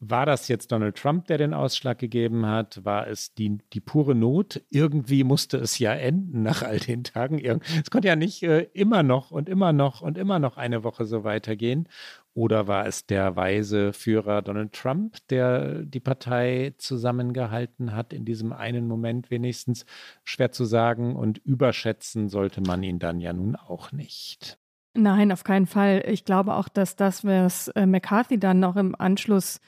[0.00, 2.84] War das jetzt Donald Trump, der den Ausschlag gegeben hat?
[2.84, 4.62] War es die, die pure Not?
[4.70, 7.40] Irgendwie musste es ja enden nach all den Tagen.
[7.40, 11.04] Es konnte ja nicht äh, immer noch und immer noch und immer noch eine Woche
[11.04, 11.88] so weitergehen.
[12.32, 18.52] Oder war es der weise Führer Donald Trump, der die Partei zusammengehalten hat, in diesem
[18.52, 19.84] einen Moment wenigstens?
[20.22, 24.58] Schwer zu sagen und überschätzen sollte man ihn dann ja nun auch nicht.
[24.94, 26.04] Nein, auf keinen Fall.
[26.08, 29.60] Ich glaube auch, dass das, was äh, McCarthy dann noch im Anschluss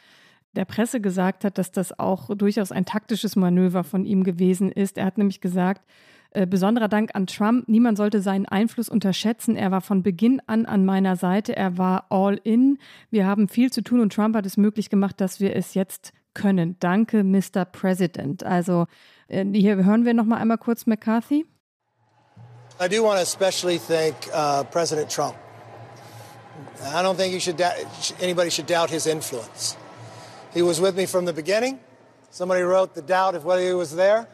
[0.54, 4.98] der Presse gesagt hat, dass das auch durchaus ein taktisches Manöver von ihm gewesen ist.
[4.98, 5.82] Er hat nämlich gesagt,
[6.32, 7.68] äh, besonderer Dank an Trump.
[7.68, 9.56] Niemand sollte seinen Einfluss unterschätzen.
[9.56, 11.56] Er war von Beginn an an meiner Seite.
[11.56, 12.78] Er war all in.
[13.10, 16.12] Wir haben viel zu tun und Trump hat es möglich gemacht, dass wir es jetzt
[16.34, 16.76] können.
[16.78, 17.64] Danke, Mr.
[17.64, 18.44] President.
[18.44, 18.86] Also
[19.28, 21.46] äh, hier hören wir noch mal einmal kurz McCarthy.
[22.80, 25.34] I do want to especially thank uh, President Trump.
[26.82, 27.60] I don't think should
[28.22, 29.76] anybody should doubt his influence.
[30.52, 31.78] He was with me from the beginning.
[32.30, 34.26] Somebody wrote the doubt of whether he was there,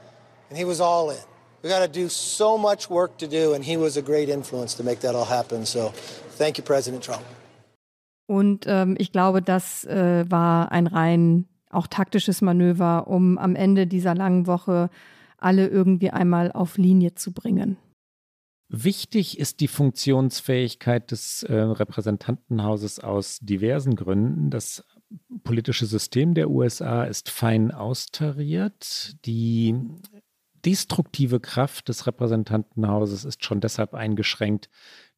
[0.50, 1.22] and he was all in.
[1.62, 4.74] We got to do so much work to do, and he was a great influence
[4.76, 5.66] to make that all happen.
[5.66, 5.92] So,
[6.38, 7.22] thank you, President Trump.
[8.28, 13.86] Und ähm, ich glaube, das äh, war ein rein auch taktisches Manöver, um am Ende
[13.86, 14.90] dieser langen Woche
[15.38, 17.76] alle irgendwie einmal auf Linie zu bringen.
[18.68, 24.50] Wichtig ist die Funktionsfähigkeit des äh, Repräsentantenhauses aus diversen Gründen.
[24.50, 24.82] Das
[25.44, 29.16] politische System der USA ist fein austariert.
[29.24, 29.74] Die
[30.64, 34.68] destruktive Kraft des Repräsentantenhauses ist schon deshalb eingeschränkt,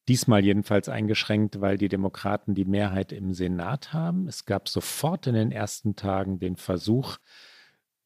[0.09, 4.29] diesmal jedenfalls eingeschränkt, weil die Demokraten die Mehrheit im Senat haben.
[4.29, 7.19] Es gab sofort in den ersten Tagen den Versuch,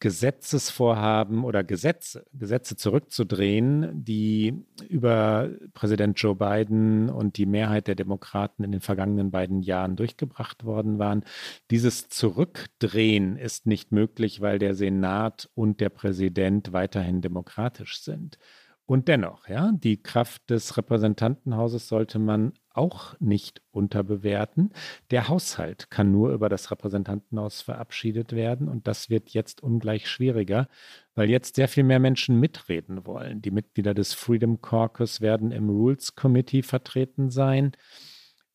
[0.03, 8.65] Gesetzesvorhaben oder Gesetze, Gesetze zurückzudrehen, die über Präsident Joe Biden und die Mehrheit der Demokraten
[8.65, 11.23] in den vergangenen beiden Jahren durchgebracht worden waren.
[11.71, 18.39] Dieses Zurückdrehen ist nicht möglich, weil der Senat und der Präsident weiterhin demokratisch sind.
[18.87, 24.73] Und dennoch, ja, die Kraft des Repräsentantenhauses sollte man auch nicht unterbewerten.
[25.11, 30.69] Der Haushalt kann nur über das Repräsentantenhaus verabschiedet werden und das wird jetzt ungleich schwieriger,
[31.15, 33.43] weil jetzt sehr viel mehr Menschen mitreden wollen.
[33.43, 37.73] Die Mitglieder des Freedom Caucus werden im Rules Committee vertreten sein.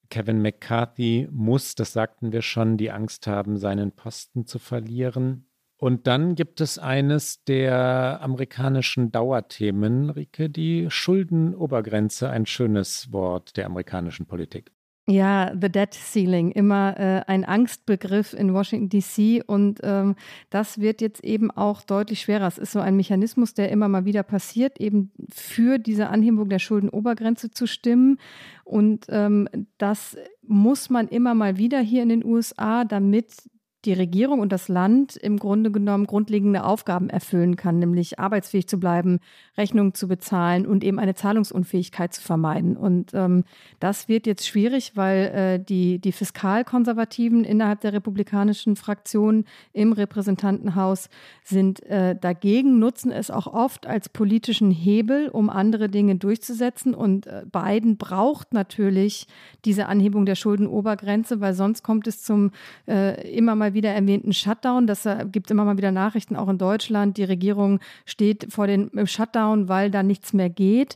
[0.09, 5.46] Kevin McCarthy muss, das sagten wir schon, die Angst haben, seinen Posten zu verlieren.
[5.78, 13.67] Und dann gibt es eines der amerikanischen Dauerthemen, Rike, die Schuldenobergrenze, ein schönes Wort der
[13.67, 14.71] amerikanischen Politik.
[15.09, 20.15] Ja, the debt ceiling, immer äh, ein Angstbegriff in Washington DC und ähm,
[20.49, 22.45] das wird jetzt eben auch deutlich schwerer.
[22.45, 26.59] Es ist so ein Mechanismus, der immer mal wieder passiert, eben für diese Anhebung der
[26.59, 28.19] Schuldenobergrenze zu stimmen
[28.65, 29.47] und ähm,
[29.78, 33.32] das muss man immer mal wieder hier in den USA, damit
[33.88, 38.79] die Regierung und das Land im Grunde genommen grundlegende Aufgaben erfüllen kann, nämlich arbeitsfähig zu
[38.79, 39.19] bleiben,
[39.57, 42.75] Rechnungen zu bezahlen und eben eine Zahlungsunfähigkeit zu vermeiden.
[42.75, 43.45] Und ähm,
[43.79, 51.09] das wird jetzt schwierig, weil äh, die, die Fiskalkonservativen innerhalb der republikanischen Fraktion im Repräsentantenhaus
[51.45, 56.93] sind äh, dagegen, nutzen es auch oft als politischen Hebel, um andere Dinge durchzusetzen.
[56.93, 59.27] Und äh, Biden braucht natürlich
[59.63, 62.51] diese Anhebung der Schuldenobergrenze, weil sonst kommt es zum
[62.85, 64.88] äh, immer mal wieder erwähnten Shutdown.
[64.88, 67.17] Das äh, gibt immer mal wieder Nachrichten, auch in Deutschland.
[67.17, 70.95] Die Regierung steht vor dem Shutdown, weil da nichts mehr geht.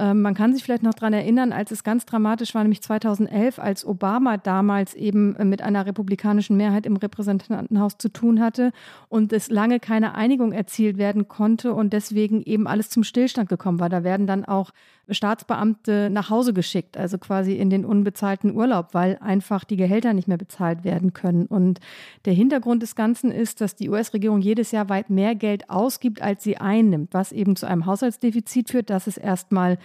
[0.00, 3.58] Ähm, man kann sich vielleicht noch daran erinnern, als es ganz dramatisch war, nämlich 2011,
[3.58, 8.72] als Obama damals eben äh, mit einer republikanischen Mehrheit im Repräsentantenhaus zu tun hatte
[9.10, 13.78] und es lange keine Einigung erzielt werden konnte und deswegen eben alles zum Stillstand gekommen
[13.78, 13.90] war.
[13.90, 14.72] Da werden dann auch
[15.10, 20.28] Staatsbeamte nach Hause geschickt, also quasi in den unbezahlten Urlaub, weil einfach die Gehälter nicht
[20.28, 21.46] mehr bezahlt werden können.
[21.46, 21.80] Und
[22.24, 26.42] der Hintergrund des Ganzen ist, dass die US-Regierung jedes Jahr weit mehr Geld ausgibt, als
[26.44, 28.90] sie einnimmt, was eben zu einem Haushaltsdefizit führt.
[28.90, 29.78] Das ist erstmal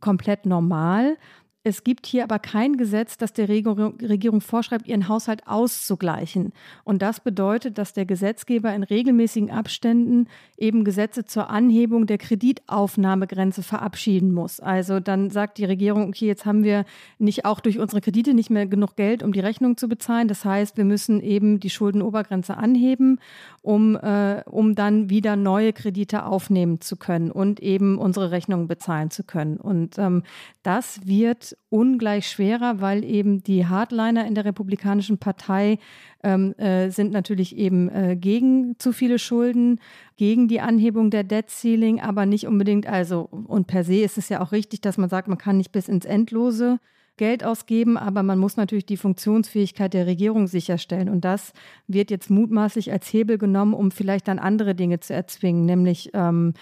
[0.00, 1.16] komplett normal.
[1.62, 6.54] Es gibt hier aber kein Gesetz, das der Regierung vorschreibt, ihren Haushalt auszugleichen.
[6.84, 10.26] Und das bedeutet, dass der Gesetzgeber in regelmäßigen Abständen
[10.56, 14.60] eben Gesetze zur Anhebung der Kreditaufnahmegrenze verabschieden muss.
[14.60, 16.86] Also dann sagt die Regierung, okay, jetzt haben wir
[17.18, 20.28] nicht auch durch unsere Kredite nicht mehr genug Geld, um die Rechnung zu bezahlen.
[20.28, 23.20] Das heißt, wir müssen eben die Schuldenobergrenze anheben,
[23.62, 29.10] um, äh, um dann wieder neue Kredite aufnehmen zu können und eben unsere Rechnungen bezahlen
[29.10, 29.58] zu können.
[29.58, 30.22] Und ähm,
[30.62, 35.78] das wird ungleich schwerer, weil eben die Hardliner in der Republikanischen Partei
[36.22, 39.78] ähm, äh, sind natürlich eben äh, gegen zu viele Schulden,
[40.16, 44.30] gegen die Anhebung der Debt Ceiling, aber nicht unbedingt, also und per se ist es
[44.30, 46.78] ja auch richtig, dass man sagt, man kann nicht bis ins Endlose
[47.20, 51.10] Geld ausgeben, aber man muss natürlich die Funktionsfähigkeit der Regierung sicherstellen.
[51.10, 51.52] Und das
[51.86, 56.54] wird jetzt mutmaßlich als Hebel genommen, um vielleicht dann andere Dinge zu erzwingen, nämlich ähm,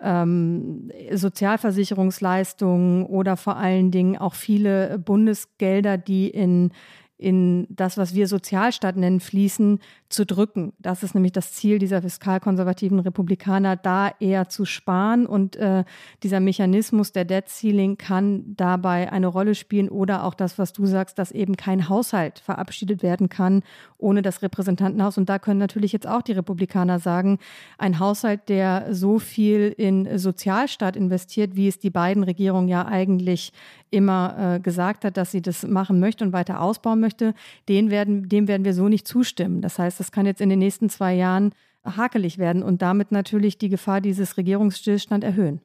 [0.00, 6.70] ähm, Sozialversicherungsleistungen oder vor allen Dingen auch viele Bundesgelder, die in
[7.16, 9.78] in das, was wir Sozialstaat nennen, fließen,
[10.14, 10.72] zu drücken.
[10.78, 15.26] Das ist nämlich das Ziel dieser fiskalkonservativen Republikaner, da eher zu sparen.
[15.26, 15.84] Und äh,
[16.22, 20.86] dieser Mechanismus der Debt Ceiling kann dabei eine Rolle spielen oder auch das, was du
[20.86, 23.62] sagst, dass eben kein Haushalt verabschiedet werden kann
[24.04, 25.18] ohne das Repräsentantenhaus.
[25.18, 27.38] Und da können natürlich jetzt auch die Republikaner sagen,
[27.78, 33.52] ein Haushalt, der so viel in Sozialstaat investiert, wie es die beiden Regierungen ja eigentlich
[33.90, 37.32] immer äh, gesagt hat, dass sie das machen möchte und weiter ausbauen möchte,
[37.68, 39.62] den werden, dem werden wir so nicht zustimmen.
[39.62, 43.56] Das heißt, das kann jetzt in den nächsten zwei Jahren hakelig werden und damit natürlich
[43.56, 45.62] die Gefahr dieses Regierungsstillstand erhöhen.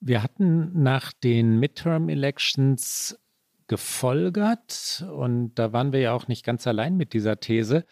[0.00, 3.18] Wir hatten nach den Midterm-Elections
[3.66, 7.84] gefolgert und da waren wir ja auch nicht ganz allein mit dieser These,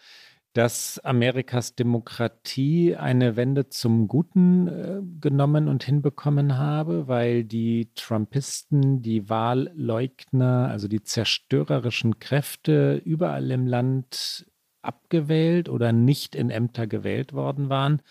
[0.53, 9.03] dass Amerikas Demokratie eine Wende zum Guten äh, genommen und hinbekommen habe, weil die Trumpisten,
[9.03, 14.48] die Wahlleugner, also die zerstörerischen Kräfte überall im Land
[14.81, 18.01] abgewählt oder nicht in Ämter gewählt worden waren.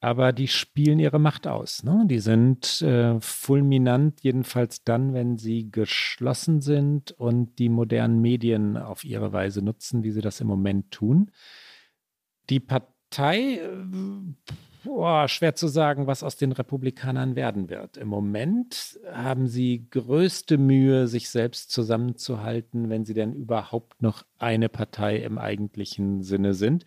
[0.00, 1.82] Aber die spielen ihre Macht aus.
[1.82, 2.04] Ne?
[2.06, 9.02] Die sind äh, fulminant, jedenfalls dann, wenn sie geschlossen sind und die modernen Medien auf
[9.02, 11.32] ihre Weise nutzen, wie sie das im Moment tun.
[12.48, 13.60] Die Partei,
[14.88, 17.98] boah, schwer zu sagen, was aus den Republikanern werden wird.
[17.98, 24.70] Im Moment haben sie größte Mühe, sich selbst zusammenzuhalten, wenn sie denn überhaupt noch eine
[24.70, 26.86] Partei im eigentlichen Sinne sind.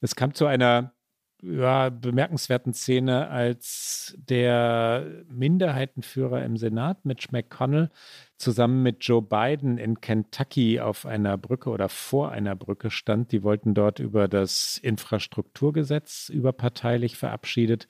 [0.00, 0.94] Es kam zu einer
[1.42, 7.90] ja, bemerkenswerten Szene, als der Minderheitenführer im Senat, Mitch McConnell,
[8.38, 13.32] zusammen mit Joe Biden in Kentucky auf einer Brücke oder vor einer Brücke stand.
[13.32, 17.88] Die wollten dort über das Infrastrukturgesetz überparteilich verabschiedet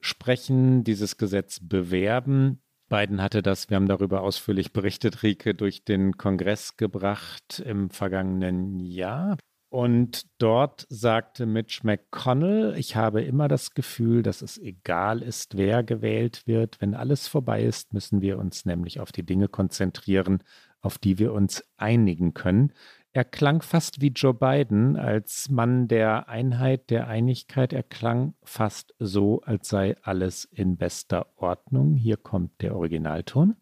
[0.00, 2.60] sprechen, dieses Gesetz bewerben.
[2.88, 8.78] Biden hatte das, wir haben darüber ausführlich berichtet, Rike, durch den Kongress gebracht im vergangenen
[8.80, 9.38] Jahr.
[9.74, 15.82] Und dort sagte Mitch McConnell, ich habe immer das Gefühl, dass es egal ist, wer
[15.82, 16.80] gewählt wird.
[16.80, 20.44] Wenn alles vorbei ist, müssen wir uns nämlich auf die Dinge konzentrieren,
[20.80, 22.72] auf die wir uns einigen können.
[23.12, 27.72] Er klang fast wie Joe Biden als Mann der Einheit, der Einigkeit.
[27.72, 31.96] Er klang fast so, als sei alles in bester Ordnung.
[31.96, 33.56] Hier kommt der Originalton.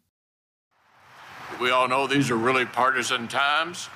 [1.59, 3.89] We all know these are really partisan times.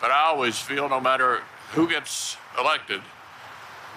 [0.00, 1.40] But I always feel no matter
[1.74, 3.02] who gets elected,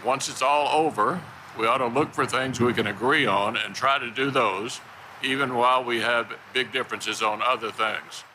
[0.06, 1.22] once it's all over,
[1.58, 4.82] we ought to look for things we can agree on and try to do those,
[5.24, 8.26] even while we have big differences on other things.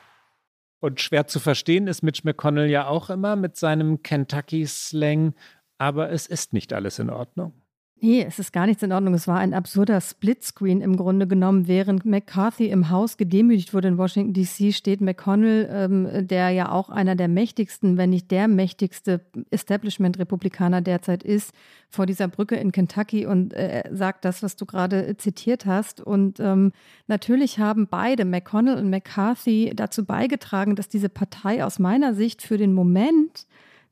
[0.81, 5.35] Und schwer zu verstehen ist Mitch McConnell ja auch immer mit seinem Kentucky-Slang,
[5.77, 7.53] aber es ist nicht alles in Ordnung.
[8.01, 9.15] Nee, es ist gar nichts in Ordnung.
[9.15, 11.67] Es war ein absurder Splitscreen im Grunde genommen.
[11.67, 16.91] Während McCarthy im Haus gedemütigt wurde in Washington, D.C., steht McConnell, ähm, der ja auch
[16.91, 19.21] einer der mächtigsten, wenn nicht der mächtigste
[19.51, 21.53] Establishment-Republikaner derzeit ist,
[21.89, 26.01] vor dieser Brücke in Kentucky und äh, sagt das, was du gerade zitiert hast.
[26.01, 26.71] Und ähm,
[27.09, 32.59] natürlich haben beide, McConnell und McCarthy, dazu beigetragen, dass diese Partei aus meiner Sicht für
[32.59, 33.47] den Moment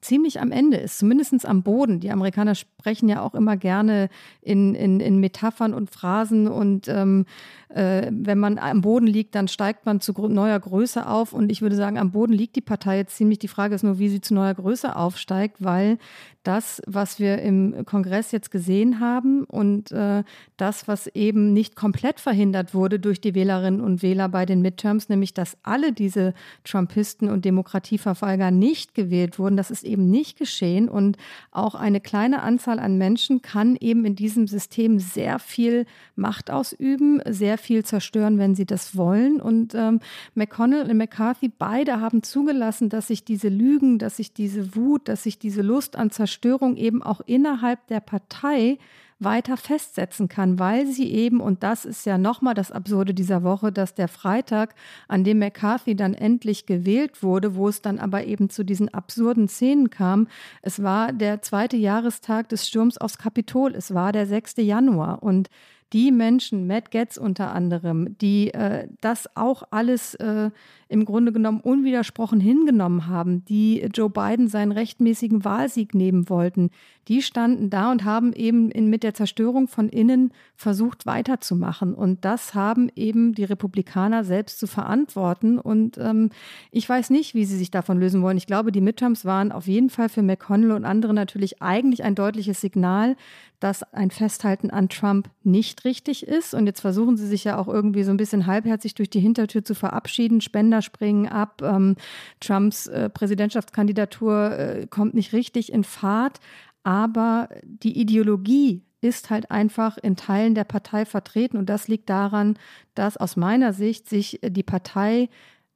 [0.07, 2.00] ziemlich am Ende ist, zumindest am Boden.
[2.00, 4.09] Die Amerikaner sprechen ja auch immer gerne
[4.40, 7.26] in, in, in Metaphern und Phrasen und ähm,
[7.68, 11.62] äh, wenn man am Boden liegt, dann steigt man zu neuer Größe auf und ich
[11.62, 13.38] würde sagen, am Boden liegt die Partei jetzt ziemlich.
[13.40, 15.98] Die Frage ist nur, wie sie zu neuer Größe aufsteigt, weil
[16.47, 20.22] das, was wir im Kongress jetzt gesehen haben und äh,
[20.57, 25.09] das, was eben nicht komplett verhindert wurde durch die Wählerinnen und Wähler bei den Midterms,
[25.09, 30.88] nämlich dass alle diese Trumpisten und Demokratieverfolger nicht gewählt wurden, das ist eben nicht geschehen.
[30.88, 31.16] Und
[31.51, 35.84] auch eine kleine Anzahl an Menschen kann eben in diesem System sehr viel
[36.14, 39.40] Macht ausüben, sehr viel zerstören, wenn sie das wollen.
[39.40, 40.01] Und ähm,
[40.34, 45.24] McConnell und McCarthy beide haben zugelassen, dass sich diese Lügen, dass sich diese Wut, dass
[45.24, 48.78] sich diese Lust an Zerstörung Zerstörung eben auch innerhalb der Partei
[49.18, 53.72] weiter festsetzen kann, weil sie eben, und das ist ja nochmal das Absurde dieser Woche,
[53.72, 54.74] dass der Freitag,
[55.09, 59.49] an dem McCarthy dann endlich gewählt wurde, wo es dann aber eben zu diesen absurden
[59.49, 60.28] Szenen kam,
[60.61, 64.57] es war der zweite Jahrestag des Sturms aufs Kapitol, es war der 6.
[64.59, 65.49] Januar und
[65.93, 70.51] die Menschen, Matt Getz unter anderem, die äh, das auch alles äh,
[70.89, 76.70] im Grunde genommen unwidersprochen hingenommen haben, die Joe Biden seinen rechtmäßigen Wahlsieg nehmen wollten,
[77.09, 81.95] die standen da und haben eben in, mit der Zerstörung von innen versucht weiterzumachen.
[81.95, 85.59] Und das haben eben die Republikaner selbst zu verantworten.
[85.59, 86.30] Und ähm,
[86.72, 88.37] ich weiß nicht, wie sie sich davon lösen wollen.
[88.37, 92.16] Ich glaube, die Midterms waren auf jeden Fall für McConnell und andere natürlich eigentlich ein
[92.16, 93.16] deutliches Signal,
[93.61, 96.55] dass ein Festhalten an Trump nicht richtig ist.
[96.55, 99.64] Und jetzt versuchen sie sich ja auch irgendwie so ein bisschen halbherzig durch die Hintertür
[99.64, 100.41] zu verabschieden.
[100.41, 101.62] Spender springen ab.
[101.62, 101.97] Ähm,
[102.41, 106.41] Trumps äh, Präsidentschaftskandidatur äh, kommt nicht richtig in Fahrt.
[106.83, 111.57] Aber die Ideologie ist halt einfach in Teilen der Partei vertreten.
[111.57, 112.59] Und das liegt daran,
[112.95, 115.29] dass aus meiner Sicht sich die Partei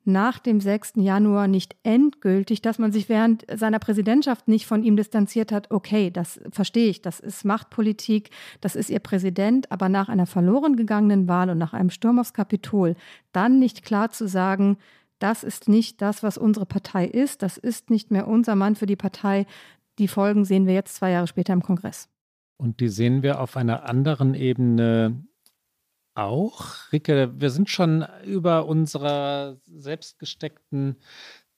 [0.05, 0.95] nach dem 6.
[0.97, 5.71] Januar nicht endgültig, dass man sich während seiner Präsidentschaft nicht von ihm distanziert hat.
[5.71, 8.31] Okay, das verstehe ich, das ist Machtpolitik,
[8.61, 12.33] das ist ihr Präsident, aber nach einer verloren gegangenen Wahl und nach einem Sturm aufs
[12.33, 12.97] Kapitol
[13.33, 14.79] dann nicht klar zu sagen,
[15.19, 18.87] das ist nicht das, was unsere Partei ist, das ist nicht mehr unser Mann für
[18.87, 19.47] die Partei.
[19.99, 22.09] Die Folgen sehen wir jetzt zwei Jahre später im Kongress.
[22.57, 25.25] Und die sehen wir auf einer anderen Ebene
[26.21, 26.93] auch.
[26.93, 30.97] Rike, wir sind schon über unserer selbstgesteckten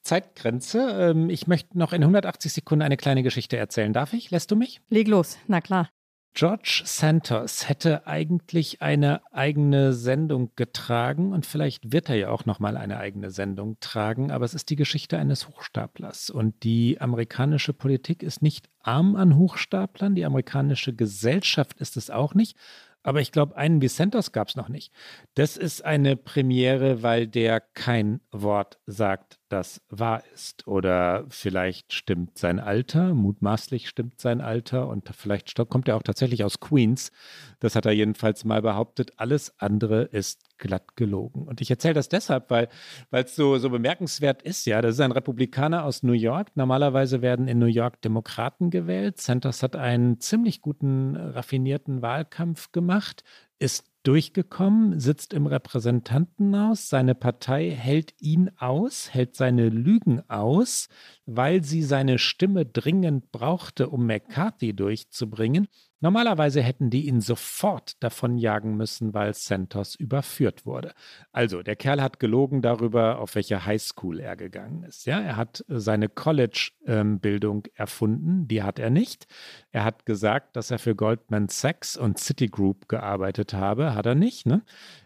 [0.01, 1.11] Zeitgrenze.
[1.11, 3.93] Ähm, ich möchte noch in 180 Sekunden eine kleine Geschichte erzählen.
[3.93, 4.31] Darf ich?
[4.31, 4.81] Lässt du mich?
[4.89, 5.89] Leg los, na klar.
[6.35, 12.59] George Santos hätte eigentlich eine eigene Sendung getragen und vielleicht wird er ja auch noch
[12.59, 17.71] mal eine eigene Sendung tragen, aber es ist die Geschichte eines Hochstaplers und die amerikanische
[17.71, 22.57] Politik ist nicht arm an Hochstaplern, die amerikanische Gesellschaft ist es auch nicht
[23.03, 24.91] aber ich glaube, einen wie Santos gab es noch nicht.
[25.35, 30.67] Das ist eine Premiere, weil der kein Wort sagt, das wahr ist.
[30.67, 36.43] Oder vielleicht stimmt sein Alter, mutmaßlich stimmt sein Alter und vielleicht kommt er auch tatsächlich
[36.43, 37.11] aus Queens.
[37.59, 39.11] Das hat er jedenfalls mal behauptet.
[39.17, 41.43] Alles andere ist glatt gelogen.
[41.43, 42.67] Und ich erzähle das deshalb, weil
[43.11, 44.65] es so, so bemerkenswert ist.
[44.65, 46.49] Ja, das ist ein Republikaner aus New York.
[46.55, 49.21] Normalerweise werden in New York Demokraten gewählt.
[49.21, 53.23] Santos hat einen ziemlich guten, raffinierten Wahlkampf gemacht,
[53.59, 56.89] ist durchgekommen, sitzt im Repräsentantenhaus.
[56.89, 60.89] Seine Partei hält ihn aus, hält seine Lügen aus,
[61.25, 65.67] weil sie seine Stimme dringend brauchte, um McCarthy durchzubringen.
[66.03, 70.93] Normalerweise hätten die ihn sofort davonjagen müssen, weil Santos überführt wurde.
[71.31, 75.05] Also, der Kerl hat gelogen darüber, auf welche Highschool er gegangen ist.
[75.05, 79.27] Ja, er hat seine College-Bildung erfunden, die hat er nicht.
[79.71, 84.45] Er hat gesagt, dass er für Goldman Sachs und Citigroup gearbeitet habe, hat er nicht.
[84.45, 84.61] Ne?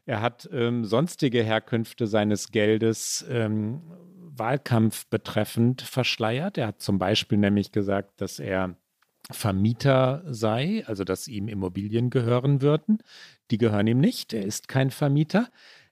[0.08, 3.84] Er hat ähm, sonstige Herkünfte seines Geldes ähm,
[4.36, 6.58] Wahlkampf betreffend verschleiert.
[6.58, 8.76] Er hat zum Beispiel nämlich gesagt, dass er
[9.32, 13.00] Vermieter sei, also dass ihm Immobilien gehören würden.
[13.52, 15.50] Die gehören ihm nicht, er ist kein Vermieter.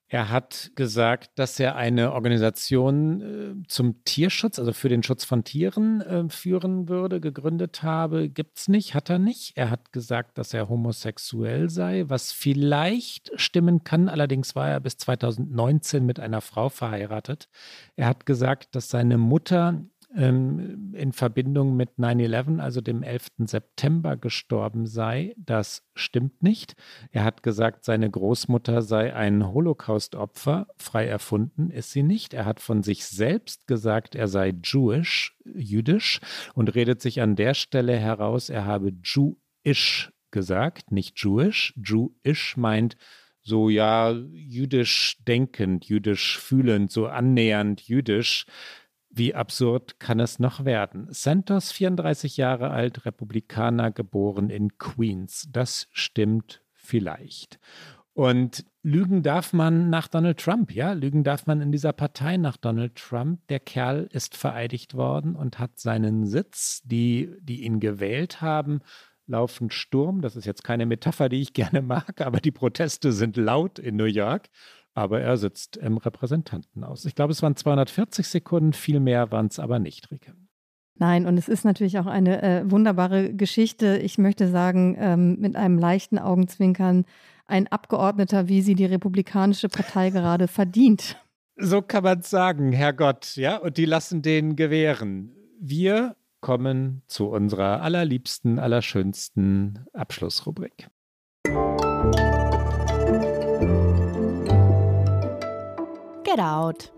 [0.08, 3.22] Er hat gesagt, dass er eine Organisation
[3.64, 8.30] äh, zum Tierschutz, also für den Schutz von Tieren äh, führen würde, gegründet habe.
[8.30, 9.54] Gibt es nicht, hat er nicht.
[9.58, 14.08] Er hat gesagt, dass er homosexuell sei, was vielleicht stimmen kann.
[14.08, 17.50] Allerdings war er bis 2019 mit einer Frau verheiratet.
[17.96, 19.84] Er hat gesagt, dass seine Mutter
[20.16, 23.28] ähm, in Verbindung mit 9-11, also dem 11.
[23.45, 25.34] September, gestorben sei.
[25.38, 26.76] Das stimmt nicht.
[27.12, 30.68] Er hat gesagt, seine Großmutter sei ein Holocaust-Opfer.
[30.78, 32.34] Frei erfunden ist sie nicht.
[32.34, 36.20] Er hat von sich selbst gesagt, er sei Jewish, jüdisch
[36.53, 41.74] und redet sich an der Stelle heraus, er habe Jewish gesagt, nicht Jewish.
[41.78, 42.97] Jewish meint
[43.45, 48.45] so ja jüdisch denkend, jüdisch fühlend, so annähernd jüdisch.
[49.18, 51.07] Wie absurd kann es noch werden?
[51.09, 55.47] Santos, 34 Jahre alt, Republikaner, geboren in Queens.
[55.53, 57.57] Das stimmt vielleicht.
[58.11, 60.91] Und lügen darf man nach Donald Trump, ja?
[60.91, 63.39] Lügen darf man in dieser Partei nach Donald Trump.
[63.47, 66.82] Der Kerl ist vereidigt worden und hat seinen Sitz.
[66.84, 68.82] Die, die ihn gewählt haben,
[69.28, 70.22] laufen Sturm.
[70.22, 73.95] Das ist jetzt keine Metapher, die ich gerne mag, aber die Proteste sind laut in
[73.95, 74.49] New York
[74.96, 77.06] aber er sitzt im Repräsentantenhaus.
[77.06, 80.34] Ich glaube, es waren 240 Sekunden, viel mehr waren es aber nicht, Rike.
[80.98, 83.98] Nein, und es ist natürlich auch eine äh, wunderbare Geschichte.
[83.98, 87.04] Ich möchte sagen, ähm, mit einem leichten Augenzwinkern,
[87.46, 91.18] ein Abgeordneter, wie sie die Republikanische Partei gerade verdient.
[91.58, 95.36] So kann man es sagen, Herrgott, ja, und die lassen den gewähren.
[95.60, 100.89] Wir kommen zu unserer allerliebsten, allerschönsten Abschlussrubrik.
[106.36, 106.92] Get Out.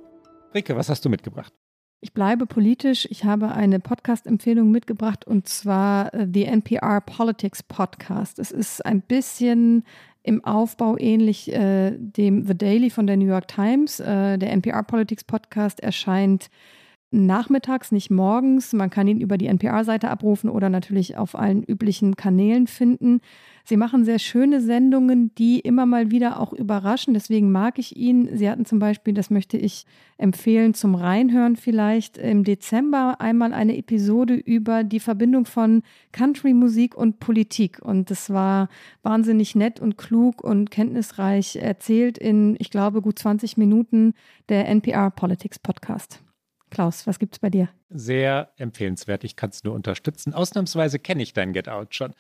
[0.56, 1.54] Rike, was hast du mitgebracht?
[2.02, 3.08] Ich bleibe politisch.
[3.12, 8.40] Ich habe eine Podcast-Empfehlung mitgebracht und zwar äh, The NPR Politics Podcast.
[8.40, 9.84] Es ist ein bisschen
[10.24, 14.00] im Aufbau ähnlich äh, dem The Daily von der New York Times.
[14.00, 16.50] Äh, der NPR Politics Podcast erscheint
[17.12, 18.74] nachmittags, nicht morgens.
[18.74, 23.22] Man kann ihn über die NPR-Seite abrufen oder natürlich auf allen üblichen Kanälen finden.
[23.64, 27.14] Sie machen sehr schöne Sendungen, die immer mal wieder auch überraschen.
[27.14, 28.30] Deswegen mag ich ihn.
[28.34, 29.86] Sie hatten zum Beispiel, das möchte ich
[30.18, 37.20] empfehlen, zum Reinhören vielleicht im Dezember einmal eine Episode über die Verbindung von Country-Musik und
[37.20, 37.80] Politik.
[37.82, 38.70] Und das war
[39.03, 44.14] wahnsinnig nett und klug und kenntnisreich erzählt in, ich glaube, gut 20 Minuten
[44.49, 46.22] der NPR Politics Podcast.
[46.70, 47.70] Klaus, was gibt es bei dir?
[47.89, 49.24] Sehr empfehlenswert.
[49.24, 50.34] Ich kann es nur unterstützen.
[50.34, 52.13] Ausnahmsweise kenne ich dein Get Out schon.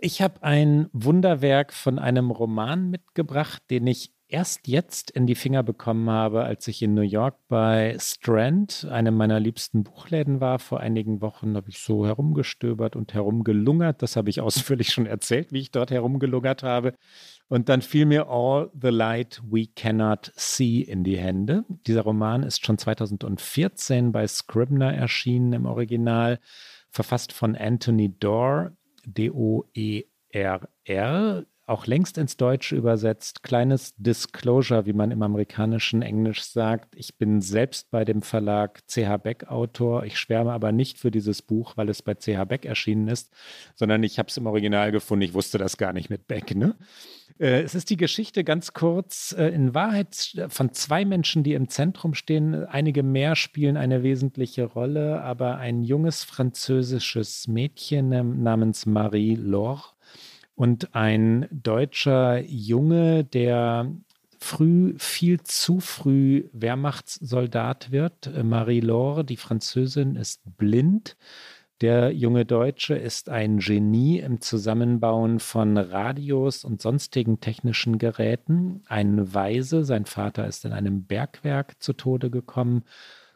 [0.00, 5.62] Ich habe ein Wunderwerk von einem Roman mitgebracht, den ich erst jetzt in die Finger
[5.62, 10.58] bekommen habe, als ich in New York bei Strand, einem meiner liebsten Buchläden war.
[10.58, 14.02] Vor einigen Wochen habe ich so herumgestöbert und herumgelungert.
[14.02, 16.94] Das habe ich ausführlich schon erzählt, wie ich dort herumgelungert habe.
[17.48, 21.64] Und dann fiel mir All the Light We Cannot See in die Hände.
[21.86, 26.40] Dieser Roman ist schon 2014 bei Scribner erschienen im Original,
[26.90, 28.72] verfasst von Anthony Doerr
[29.06, 30.66] D-O-E-R-R,
[31.66, 33.42] auch längst ins Deutsche übersetzt.
[33.42, 36.94] Kleines Disclosure, wie man im amerikanischen Englisch sagt.
[36.94, 40.04] Ich bin selbst bei dem Verlag CH Beck Autor.
[40.04, 43.32] Ich schwärme aber nicht für dieses Buch, weil es bei CH Beck erschienen ist,
[43.74, 45.22] sondern ich habe es im Original gefunden.
[45.22, 46.54] Ich wusste das gar nicht mit Beck.
[46.54, 46.74] Ne?
[47.38, 51.68] Äh, es ist die Geschichte ganz kurz, äh, in Wahrheit von zwei Menschen, die im
[51.68, 52.66] Zentrum stehen.
[52.66, 59.93] Einige mehr spielen eine wesentliche Rolle, aber ein junges französisches Mädchen namens Marie Laure
[60.54, 63.90] und ein deutscher Junge, der
[64.38, 68.30] früh, viel zu früh Wehrmachtssoldat wird.
[68.42, 71.16] Marie-Laure, die Französin, ist blind.
[71.80, 78.82] Der junge Deutsche ist ein Genie im Zusammenbauen von Radios und sonstigen technischen Geräten.
[78.86, 82.84] Ein Weise, sein Vater ist in einem Bergwerk zu Tode gekommen,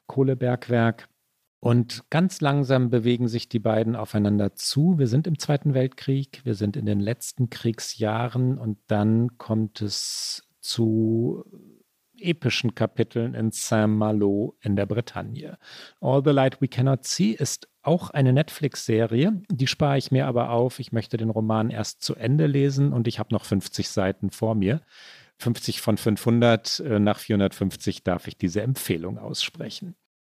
[0.06, 1.08] Kohlebergwerk.
[1.60, 4.98] Und ganz langsam bewegen sich die beiden aufeinander zu.
[4.98, 10.48] Wir sind im Zweiten Weltkrieg, wir sind in den letzten Kriegsjahren und dann kommt es
[10.60, 11.44] zu
[12.20, 15.58] epischen Kapiteln in Saint-Malo in der Bretagne.
[16.00, 19.42] All the Light We Cannot See ist auch eine Netflix-Serie.
[19.50, 20.78] Die spare ich mir aber auf.
[20.78, 24.54] Ich möchte den Roman erst zu Ende lesen und ich habe noch 50 Seiten vor
[24.54, 24.82] mir.
[25.38, 29.94] 50 von 500, äh, nach 450 darf ich diese Empfehlung aussprechen.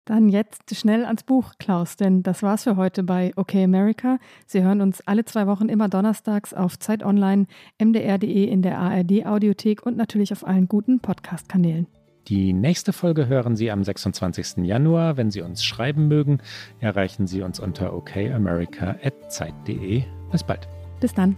[0.10, 4.18] Dann jetzt schnell ans Buch, Klaus, denn das war's für heute bei OK America.
[4.48, 7.46] Sie hören uns alle zwei Wochen immer donnerstags auf Zeit Online,
[7.80, 11.86] mdr.de in der ARD Audiothek und natürlich auf allen guten Podcast-Kanälen.
[12.28, 14.66] Die nächste Folge hören Sie am 26.
[14.66, 15.16] Januar.
[15.16, 16.40] Wenn Sie uns schreiben mögen,
[16.80, 20.06] erreichen Sie uns unter okamerica.zeit.de.
[20.32, 20.68] Bis bald.
[21.00, 21.38] Bis dann.